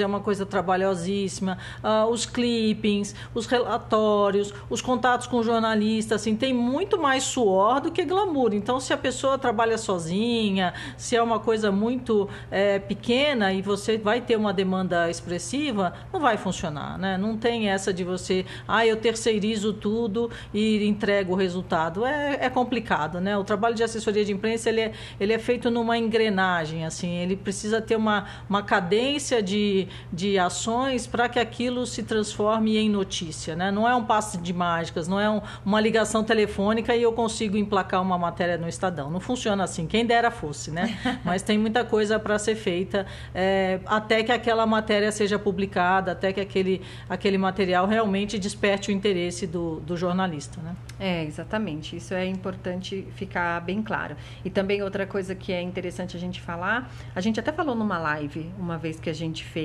é 0.00 0.06
uma 0.06 0.20
coisa 0.20 0.44
trabalhosíssima, 0.44 1.58
uh, 1.82 2.10
os 2.10 2.26
clippings, 2.26 3.14
os 3.34 3.46
relatórios, 3.46 4.52
os 4.68 4.80
contatos 4.80 5.26
com 5.26 5.42
jornalistas, 5.42 6.20
assim, 6.20 6.36
tem 6.36 6.52
muito 6.52 7.00
mais 7.00 7.24
suor 7.24 7.80
do 7.80 7.90
que 7.90 8.04
glamour. 8.04 8.52
Então, 8.52 8.80
se 8.80 8.92
a 8.92 8.96
pessoa 8.96 9.38
trabalha 9.38 9.78
sozinha, 9.78 10.74
se 10.96 11.16
é 11.16 11.22
uma 11.22 11.38
coisa 11.38 11.70
muito 11.70 12.28
é, 12.50 12.78
pequena 12.78 13.52
e 13.52 13.62
você 13.62 13.96
vai 13.96 14.20
ter 14.20 14.36
uma 14.36 14.52
demanda 14.52 15.08
expressiva, 15.08 15.94
não 16.12 16.20
vai 16.20 16.36
funcionar, 16.36 16.98
né? 16.98 17.16
Não 17.16 17.36
tem 17.36 17.70
essa 17.70 17.92
de 17.92 18.04
você, 18.04 18.44
ah, 18.66 18.86
eu 18.86 18.96
terceirizo 18.96 19.72
tudo 19.72 20.30
e 20.52 20.84
entrego 20.86 21.32
o 21.32 21.36
resultado. 21.36 22.04
É, 22.04 22.38
é 22.40 22.50
complicado, 22.50 23.20
né? 23.20 23.36
O 23.36 23.44
trabalho 23.44 23.74
de 23.74 23.82
assessoria 23.82 24.24
de 24.24 24.32
imprensa 24.32 24.68
ele 24.68 24.80
é, 24.80 24.92
ele 25.18 25.32
é 25.32 25.38
feito 25.38 25.70
numa 25.70 25.96
engrenagem, 25.96 26.84
assim, 26.84 27.16
ele 27.16 27.36
precisa 27.36 27.80
ter 27.80 27.96
uma, 27.96 28.26
uma 28.48 28.62
cadência 28.62 29.42
de, 29.42 29.69
de 30.12 30.38
ações 30.38 31.06
para 31.06 31.28
que 31.28 31.38
aquilo 31.38 31.86
se 31.86 32.02
transforme 32.02 32.76
em 32.76 32.88
notícia, 32.88 33.54
né? 33.54 33.70
Não 33.70 33.88
é 33.88 33.94
um 33.94 34.04
passe 34.04 34.38
de 34.38 34.52
mágicas, 34.52 35.08
não 35.08 35.20
é 35.20 35.28
um, 35.28 35.40
uma 35.64 35.80
ligação 35.80 36.24
telefônica 36.24 36.94
e 36.94 37.02
eu 37.02 37.12
consigo 37.12 37.56
emplacar 37.56 38.02
uma 38.02 38.18
matéria 38.18 38.56
no 38.58 38.68
Estadão. 38.68 39.10
Não 39.10 39.20
funciona 39.20 39.64
assim, 39.64 39.86
quem 39.86 40.04
dera 40.04 40.30
fosse, 40.30 40.70
né? 40.70 40.98
Mas 41.24 41.42
tem 41.42 41.58
muita 41.58 41.84
coisa 41.84 42.18
para 42.18 42.38
ser 42.38 42.54
feita 42.54 43.06
é, 43.34 43.80
até 43.86 44.22
que 44.22 44.32
aquela 44.32 44.66
matéria 44.66 45.12
seja 45.12 45.38
publicada, 45.38 46.12
até 46.12 46.32
que 46.32 46.40
aquele, 46.40 46.82
aquele 47.08 47.38
material 47.38 47.86
realmente 47.86 48.38
desperte 48.38 48.90
o 48.90 48.92
interesse 48.92 49.10
interesse 49.10 49.46
do, 49.46 49.80
do 49.80 49.96
jornalista. 49.96 50.60
Né? 50.60 50.76
É, 50.98 51.24
exatamente. 51.24 51.96
Isso 51.96 52.14
é 52.14 52.26
importante 52.26 53.06
ficar 53.14 53.60
bem 53.60 53.82
claro. 53.82 54.16
E 54.44 54.50
também 54.50 54.82
outra 54.82 55.06
coisa 55.06 55.34
que 55.34 55.52
é 55.52 55.60
interessante 55.60 56.16
a 56.16 56.20
gente 56.20 56.40
falar, 56.40 56.92
a 57.14 57.20
gente 57.20 57.38
até 57.40 57.52
falou 57.52 57.74
numa 57.74 57.98
live, 57.98 58.50
uma 58.58 58.78
vez 58.78 58.98
que 58.98 59.10
a 59.10 59.12
gente 59.12 59.44
fez 59.44 59.59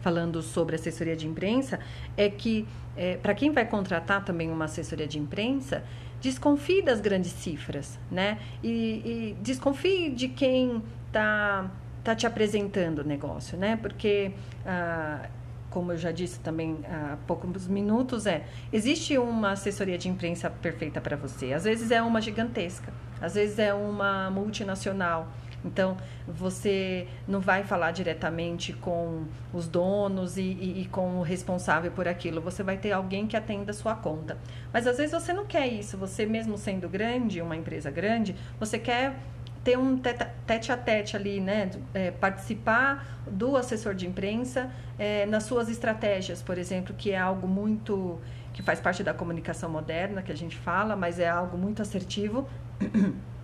falando 0.00 0.42
sobre 0.42 0.76
assessoria 0.76 1.16
de 1.16 1.26
imprensa, 1.26 1.78
é 2.16 2.28
que 2.28 2.66
é, 2.96 3.16
para 3.16 3.34
quem 3.34 3.50
vai 3.52 3.64
contratar 3.64 4.24
também 4.24 4.50
uma 4.50 4.64
assessoria 4.64 5.06
de 5.06 5.18
imprensa, 5.18 5.82
desconfie 6.20 6.82
das 6.82 7.00
grandes 7.00 7.32
cifras, 7.32 7.98
né? 8.10 8.38
E, 8.62 8.68
e 8.68 9.36
desconfie 9.40 10.10
de 10.10 10.28
quem 10.28 10.82
está 11.06 11.70
tá 12.04 12.14
te 12.14 12.26
apresentando 12.26 13.00
o 13.00 13.04
negócio, 13.04 13.56
né? 13.56 13.76
Porque 13.76 14.32
ah, 14.66 15.28
como 15.70 15.92
eu 15.92 15.96
já 15.96 16.10
disse 16.10 16.40
também 16.40 16.78
há 16.84 17.16
poucos 17.26 17.68
minutos, 17.68 18.26
é 18.26 18.44
existe 18.72 19.16
uma 19.16 19.52
assessoria 19.52 19.96
de 19.96 20.08
imprensa 20.08 20.50
perfeita 20.50 21.00
para 21.00 21.16
você. 21.16 21.52
Às 21.52 21.64
vezes 21.64 21.90
é 21.90 22.02
uma 22.02 22.20
gigantesca, 22.20 22.92
às 23.20 23.34
vezes 23.34 23.58
é 23.58 23.72
uma 23.72 24.30
multinacional. 24.30 25.28
Então, 25.64 25.96
você 26.26 27.06
não 27.28 27.40
vai 27.40 27.64
falar 27.64 27.90
diretamente 27.90 28.72
com 28.72 29.24
os 29.52 29.68
donos 29.68 30.36
e, 30.36 30.42
e, 30.42 30.82
e, 30.82 30.84
com 30.86 31.18
o 31.18 31.22
responsável 31.22 31.90
por 31.90 32.08
aquilo. 32.08 32.40
Você 32.40 32.62
vai 32.62 32.76
ter 32.76 32.92
alguém 32.92 33.26
que 33.26 33.36
atenda 33.36 33.70
a 33.70 33.74
sua 33.74 33.94
conta. 33.94 34.38
Mas 34.72 34.86
às 34.86 34.96
vezes 34.96 35.12
você 35.12 35.32
não 35.32 35.44
quer 35.44 35.66
isso. 35.66 35.96
Você, 35.98 36.24
mesmo 36.24 36.56
sendo 36.56 36.88
grande, 36.88 37.42
uma 37.42 37.56
empresa 37.56 37.90
grande, 37.90 38.34
você 38.58 38.78
quer 38.78 39.16
ter 39.62 39.78
um 39.78 39.98
tete 39.98 40.72
a 40.72 40.76
tete 40.76 41.16
ali, 41.16 41.40
né? 41.40 41.70
É, 41.92 42.10
participar 42.10 43.20
do 43.30 43.56
assessor 43.56 43.94
de 43.94 44.06
imprensa 44.06 44.70
é, 44.98 45.26
nas 45.26 45.44
suas 45.44 45.68
estratégias, 45.68 46.42
por 46.42 46.56
exemplo, 46.56 46.94
que 46.96 47.10
é 47.10 47.18
algo 47.18 47.46
muito 47.46 48.18
que 48.52 48.62
faz 48.62 48.80
parte 48.80 49.04
da 49.04 49.14
comunicação 49.14 49.70
moderna 49.70 50.22
que 50.22 50.32
a 50.32 50.36
gente 50.36 50.56
fala, 50.56 50.96
mas 50.96 51.18
é 51.18 51.28
algo 51.28 51.56
muito 51.56 51.82
assertivo 51.82 52.48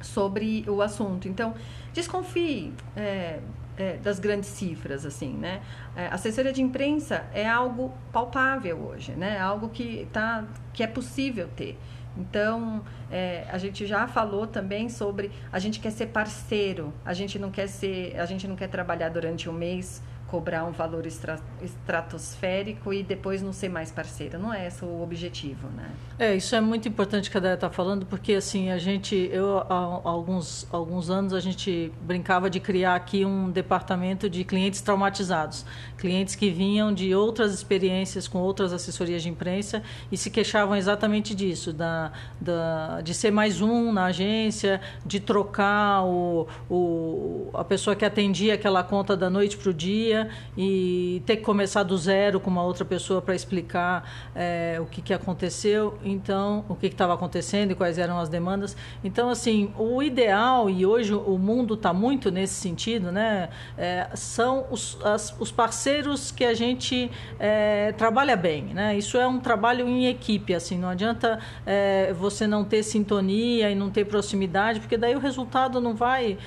sobre 0.00 0.64
o 0.68 0.82
assunto. 0.82 1.28
Então, 1.28 1.54
desconfie 1.92 2.72
é, 2.96 3.40
é, 3.76 3.96
das 3.98 4.18
grandes 4.18 4.48
cifras, 4.48 5.04
assim, 5.04 5.32
né? 5.32 5.60
É, 5.94 6.06
assessoria 6.08 6.52
de 6.52 6.62
imprensa 6.62 7.24
é 7.32 7.48
algo 7.48 7.92
palpável 8.12 8.78
hoje, 8.78 9.12
né? 9.12 9.36
É 9.36 9.40
algo 9.40 9.68
que 9.68 10.08
tá, 10.12 10.44
que 10.72 10.82
é 10.82 10.86
possível 10.86 11.48
ter. 11.54 11.78
Então, 12.16 12.82
é, 13.10 13.44
a 13.50 13.58
gente 13.58 13.86
já 13.86 14.08
falou 14.08 14.46
também 14.46 14.88
sobre 14.88 15.30
a 15.52 15.58
gente 15.58 15.78
quer 15.80 15.90
ser 15.90 16.06
parceiro, 16.06 16.92
a 17.04 17.12
gente 17.12 17.38
não 17.38 17.50
quer 17.50 17.66
ser, 17.66 18.18
a 18.18 18.24
gente 18.24 18.48
não 18.48 18.56
quer 18.56 18.68
trabalhar 18.68 19.10
durante 19.10 19.48
um 19.50 19.52
mês 19.52 20.02
cobrar 20.36 20.66
um 20.66 20.70
valor 20.70 21.06
estra, 21.06 21.40
estratosférico 21.62 22.92
e 22.92 23.02
depois 23.02 23.40
não 23.40 23.54
ser 23.54 23.70
mais 23.70 23.90
parceira. 23.90 24.38
Não 24.38 24.52
é 24.52 24.66
esse 24.66 24.84
o 24.84 25.02
objetivo, 25.02 25.66
né? 25.74 25.90
É, 26.18 26.36
isso 26.36 26.54
é 26.54 26.60
muito 26.60 26.86
importante 26.86 27.30
que 27.30 27.38
a 27.38 27.40
Daya 27.40 27.54
está 27.54 27.70
falando, 27.70 28.04
porque 28.04 28.34
assim, 28.34 28.70
a 28.70 28.76
gente, 28.76 29.30
eu 29.32 29.60
há 29.60 30.00
alguns, 30.04 30.68
alguns 30.70 31.08
anos 31.08 31.32
a 31.32 31.40
gente 31.40 31.90
brincava 32.02 32.50
de 32.50 32.60
criar 32.60 32.96
aqui 32.96 33.24
um 33.24 33.50
departamento 33.50 34.28
de 34.28 34.44
clientes 34.44 34.82
traumatizados. 34.82 35.64
Clientes 35.96 36.34
que 36.34 36.50
vinham 36.50 36.92
de 36.92 37.14
outras 37.14 37.54
experiências 37.54 38.28
com 38.28 38.38
outras 38.38 38.74
assessorias 38.74 39.22
de 39.22 39.30
imprensa 39.30 39.82
e 40.12 40.18
se 40.18 40.28
queixavam 40.28 40.76
exatamente 40.76 41.34
disso, 41.34 41.72
da, 41.72 42.12
da, 42.38 43.00
de 43.00 43.14
ser 43.14 43.30
mais 43.30 43.62
um 43.62 43.90
na 43.90 44.06
agência, 44.06 44.82
de 45.06 45.18
trocar 45.18 46.04
o, 46.04 46.46
o, 46.68 47.50
a 47.54 47.64
pessoa 47.64 47.96
que 47.96 48.04
atendia 48.04 48.52
aquela 48.52 48.84
conta 48.84 49.16
da 49.16 49.30
noite 49.30 49.56
para 49.56 49.70
o 49.70 49.74
dia, 49.74 50.25
e 50.56 51.22
ter 51.26 51.36
que 51.36 51.42
começar 51.42 51.82
do 51.82 51.96
zero 51.96 52.40
com 52.40 52.50
uma 52.50 52.62
outra 52.62 52.84
pessoa 52.84 53.20
para 53.22 53.34
explicar 53.34 54.10
é, 54.34 54.78
o 54.80 54.86
que, 54.86 55.02
que 55.02 55.12
aconteceu, 55.12 55.98
então 56.04 56.64
o 56.68 56.74
que 56.74 56.86
estava 56.86 57.14
acontecendo 57.14 57.72
e 57.72 57.74
quais 57.74 57.98
eram 57.98 58.18
as 58.18 58.28
demandas. 58.28 58.76
Então, 59.02 59.28
assim, 59.28 59.72
o 59.78 60.02
ideal 60.02 60.68
e 60.70 60.84
hoje 60.86 61.14
o 61.14 61.38
mundo 61.38 61.74
está 61.74 61.92
muito 61.92 62.30
nesse 62.30 62.54
sentido, 62.54 63.12
né? 63.12 63.48
É, 63.76 64.08
são 64.14 64.66
os, 64.70 64.98
as, 65.04 65.34
os 65.38 65.50
parceiros 65.50 66.30
que 66.30 66.44
a 66.44 66.54
gente 66.54 67.10
é, 67.38 67.92
trabalha 67.92 68.36
bem, 68.36 68.64
né? 68.64 68.96
Isso 68.96 69.16
é 69.16 69.26
um 69.26 69.38
trabalho 69.38 69.86
em 69.88 70.06
equipe, 70.06 70.54
assim, 70.54 70.78
não 70.78 70.88
adianta 70.88 71.38
você 72.18 72.46
não 72.46 72.64
ter 72.64 72.82
sintonia 72.82 73.70
e 73.70 73.74
não 73.74 73.90
ter 73.90 74.04
proximidade, 74.04 74.80
porque 74.80 74.96
daí 74.96 75.14
o 75.14 75.18
resultado 75.18 75.80
não 75.80 75.94
vai 75.94 76.38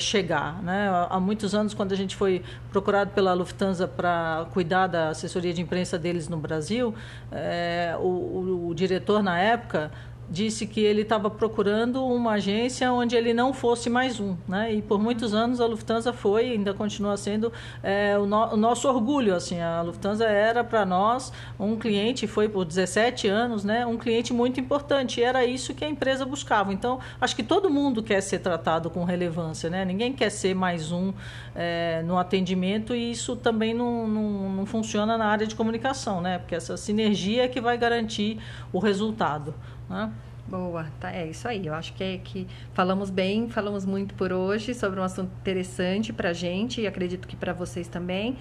chegar, 0.00 0.62
né? 0.62 0.88
Há 1.10 1.18
muitos 1.20 1.54
anos, 1.54 1.74
quando 1.74 1.92
a 1.92 1.96
gente 1.96 2.16
foi 2.16 2.42
procurar 2.70 3.01
pela 3.10 3.34
Lufthansa 3.34 3.88
para 3.88 4.46
cuidar 4.52 4.86
da 4.86 5.08
assessoria 5.10 5.52
de 5.52 5.60
imprensa 5.60 5.98
deles 5.98 6.28
no 6.28 6.36
Brasil, 6.36 6.94
é, 7.30 7.94
o, 7.98 8.06
o, 8.06 8.68
o 8.68 8.74
diretor 8.74 9.22
na 9.22 9.38
época 9.38 9.90
disse 10.32 10.66
que 10.66 10.80
ele 10.80 11.02
estava 11.02 11.28
procurando 11.28 12.04
uma 12.06 12.32
agência 12.32 12.90
onde 12.90 13.14
ele 13.14 13.34
não 13.34 13.52
fosse 13.52 13.90
mais 13.90 14.18
um, 14.18 14.34
né? 14.48 14.72
E 14.72 14.80
por 14.80 14.98
muitos 14.98 15.34
anos 15.34 15.60
a 15.60 15.66
Lufthansa 15.66 16.10
foi, 16.10 16.52
ainda 16.52 16.72
continua 16.72 17.18
sendo 17.18 17.52
é, 17.82 18.16
o, 18.18 18.24
no, 18.24 18.54
o, 18.54 18.56
nosso 18.56 18.88
orgulho, 18.88 19.34
assim. 19.34 19.60
A 19.60 19.82
Lufthansa 19.82 20.24
era 20.24 20.64
para 20.64 20.86
nós 20.86 21.30
um 21.60 21.76
cliente, 21.76 22.26
foi 22.26 22.48
por 22.48 22.64
17 22.64 23.28
anos, 23.28 23.62
né? 23.62 23.84
Um 23.84 23.98
cliente 23.98 24.32
muito 24.32 24.58
importante. 24.58 25.20
E 25.20 25.22
era 25.22 25.44
isso 25.44 25.74
que 25.74 25.84
a 25.84 25.88
empresa 25.88 26.24
buscava. 26.24 26.72
Então, 26.72 26.98
acho 27.20 27.36
que 27.36 27.42
todo 27.42 27.68
mundo 27.68 28.02
quer 28.02 28.22
ser 28.22 28.38
tratado 28.38 28.88
com 28.88 29.04
relevância, 29.04 29.68
né? 29.68 29.84
Ninguém 29.84 30.14
quer 30.14 30.30
ser 30.30 30.54
mais 30.54 30.90
um 30.90 31.12
é, 31.54 32.02
no 32.06 32.16
atendimento 32.16 32.94
e 32.94 33.10
isso 33.10 33.36
também 33.36 33.74
não, 33.74 34.08
não, 34.08 34.50
não 34.50 34.66
funciona 34.66 35.18
na 35.18 35.26
área 35.26 35.46
de 35.46 35.54
comunicação, 35.54 36.22
né? 36.22 36.38
Porque 36.38 36.54
essa 36.54 36.78
sinergia 36.78 37.44
é 37.44 37.48
que 37.48 37.60
vai 37.60 37.76
garantir 37.76 38.38
o 38.72 38.78
resultado. 38.78 39.54
Né? 39.92 40.10
Boa, 40.48 40.86
tá, 40.98 41.12
é 41.12 41.26
isso 41.26 41.46
aí. 41.46 41.66
Eu 41.66 41.74
acho 41.74 41.92
que 41.92 42.02
é 42.02 42.18
que 42.18 42.48
falamos 42.74 43.10
bem, 43.10 43.48
falamos 43.48 43.84
muito 43.84 44.14
por 44.14 44.32
hoje 44.32 44.74
sobre 44.74 44.98
um 44.98 45.02
assunto 45.02 45.30
interessante 45.40 46.12
para 46.12 46.30
a 46.30 46.32
gente 46.32 46.80
e 46.80 46.86
acredito 46.86 47.28
que 47.28 47.36
para 47.36 47.52
vocês 47.52 47.86
também. 47.86 48.36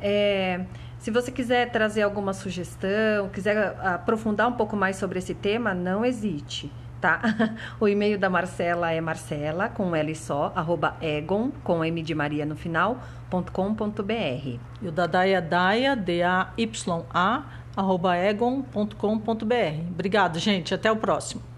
É, 0.00 0.64
se 0.98 1.10
você 1.10 1.30
quiser 1.30 1.70
trazer 1.70 2.02
alguma 2.02 2.32
sugestão, 2.32 3.28
quiser 3.28 3.76
aprofundar 3.80 4.48
um 4.48 4.52
pouco 4.52 4.74
mais 4.76 4.96
sobre 4.96 5.18
esse 5.18 5.34
tema, 5.34 5.74
não 5.74 6.04
hesite. 6.04 6.72
Tá? 7.00 7.20
O 7.78 7.86
e-mail 7.86 8.18
da 8.18 8.30
Marcela 8.30 8.90
é 8.90 9.00
marcela, 9.00 9.68
com 9.68 9.94
L 9.94 10.14
só, 10.14 10.50
arroba 10.56 10.96
egon, 11.02 11.50
com 11.62 11.84
M 11.84 12.02
de 12.02 12.14
Maria 12.14 12.46
no 12.46 12.56
final, 12.56 12.98
ponto 13.28 13.52
com, 13.52 13.74
ponto 13.74 14.02
br. 14.02 14.58
E 14.80 14.88
o 14.88 14.90
da 14.90 15.06
Daia, 15.06 15.42
D-A-Y-A, 15.94 16.52
arroba 17.36 17.63
egon.com.br. 18.16 19.90
Obrigado, 19.90 20.38
gente. 20.38 20.74
Até 20.74 20.90
o 20.90 20.96
próximo. 20.96 21.53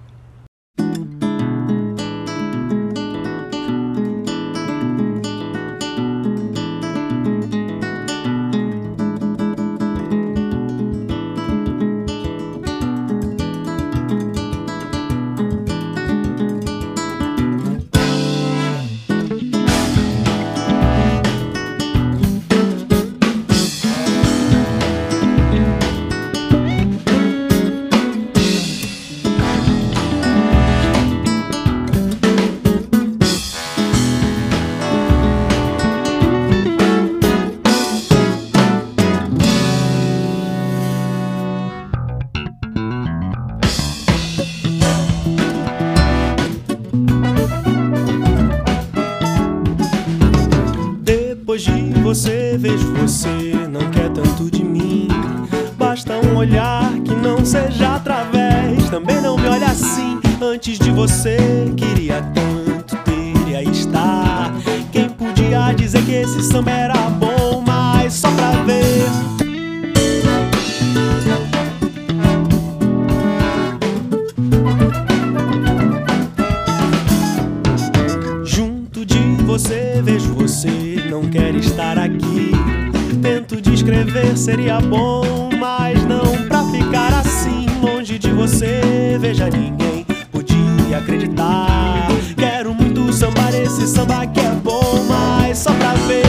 Seria 84.47 84.79
bom, 84.81 85.51
mas 85.59 86.01
não 86.05 86.47
pra 86.47 86.63
ficar 86.71 87.13
assim 87.13 87.67
longe 87.83 88.17
de 88.17 88.31
você. 88.31 89.19
Veja, 89.19 89.51
ninguém 89.51 90.07
podia 90.31 90.99
acreditar. 90.99 92.07
Quero 92.37 92.73
muito 92.73 93.13
sambar 93.13 93.53
esse 93.55 93.89
samba 93.89 94.25
que 94.29 94.39
é 94.39 94.53
bom, 94.53 95.05
mas 95.09 95.59
só 95.59 95.73
pra 95.73 95.95
ver, 95.95 96.25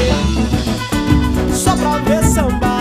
só 1.53 1.75
pra 1.75 1.99
ver 1.99 2.23
samba. 2.23 2.77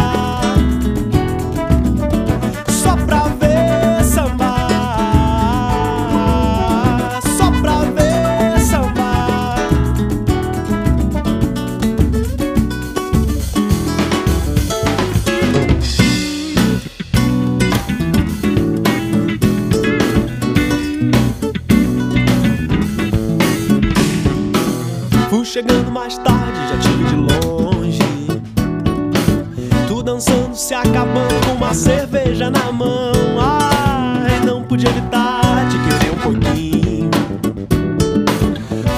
Se 30.57 30.73
acabando 30.73 31.35
com 31.47 31.53
uma 31.53 31.75
cerveja 31.75 32.51
na 32.51 32.73
mão. 32.73 33.12
Ai, 33.38 34.40
não 34.45 34.62
pude 34.62 34.87
evitar 34.87 35.69
de 35.69 35.79
querer 35.79 36.12
um 36.12 36.19
pouquinho. 36.19 37.11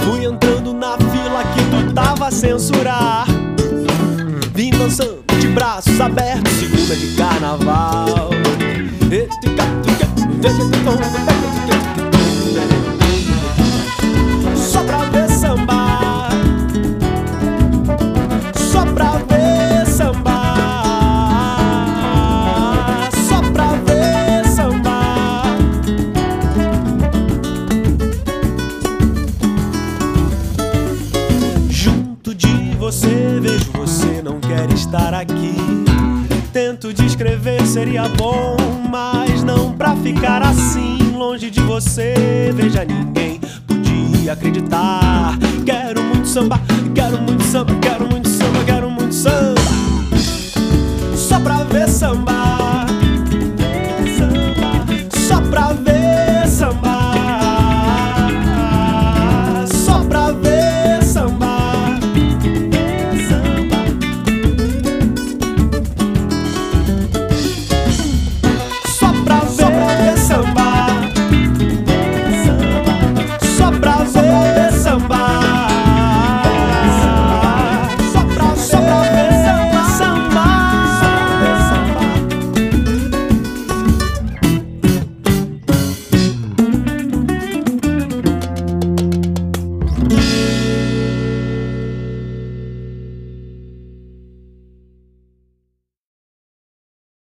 Fui 0.04 0.24
entrando 0.24 0.72
na 0.72 0.96
fila 0.96 1.42
que 1.54 1.62
tu 1.64 1.92
tava 1.92 2.28
a 2.28 2.30
censurar. 2.30 3.26
Vim 4.54 4.70
dançando 4.70 5.24
de 5.40 5.48
braços 5.48 6.00
abertos, 6.00 6.52
segunda 6.52 6.94
de 6.94 7.16
carnaval. 7.16 8.30
Seria 37.88 38.06
bom, 38.08 38.54
mas 38.90 39.42
não 39.42 39.72
pra 39.72 39.96
ficar 39.96 40.42
assim 40.42 40.98
longe 41.16 41.50
de 41.50 41.60
você. 41.60 42.52
Veja, 42.54 42.84
ninguém 42.84 43.40
podia 43.66 44.34
acreditar. 44.34 45.38
Quero 45.64 46.02
muito 46.02 46.28
samba, 46.28 46.60
quero 46.94 47.18
muito 47.18 47.42
samba, 47.44 47.74
quero 47.80 48.06
muito 48.06 48.28
samba, 48.28 48.64
quero 48.66 48.90
muito 48.90 49.14
samba. 49.14 49.60
Só 51.16 51.40
pra 51.40 51.64
ver 51.64 51.88
samba. 51.88 52.27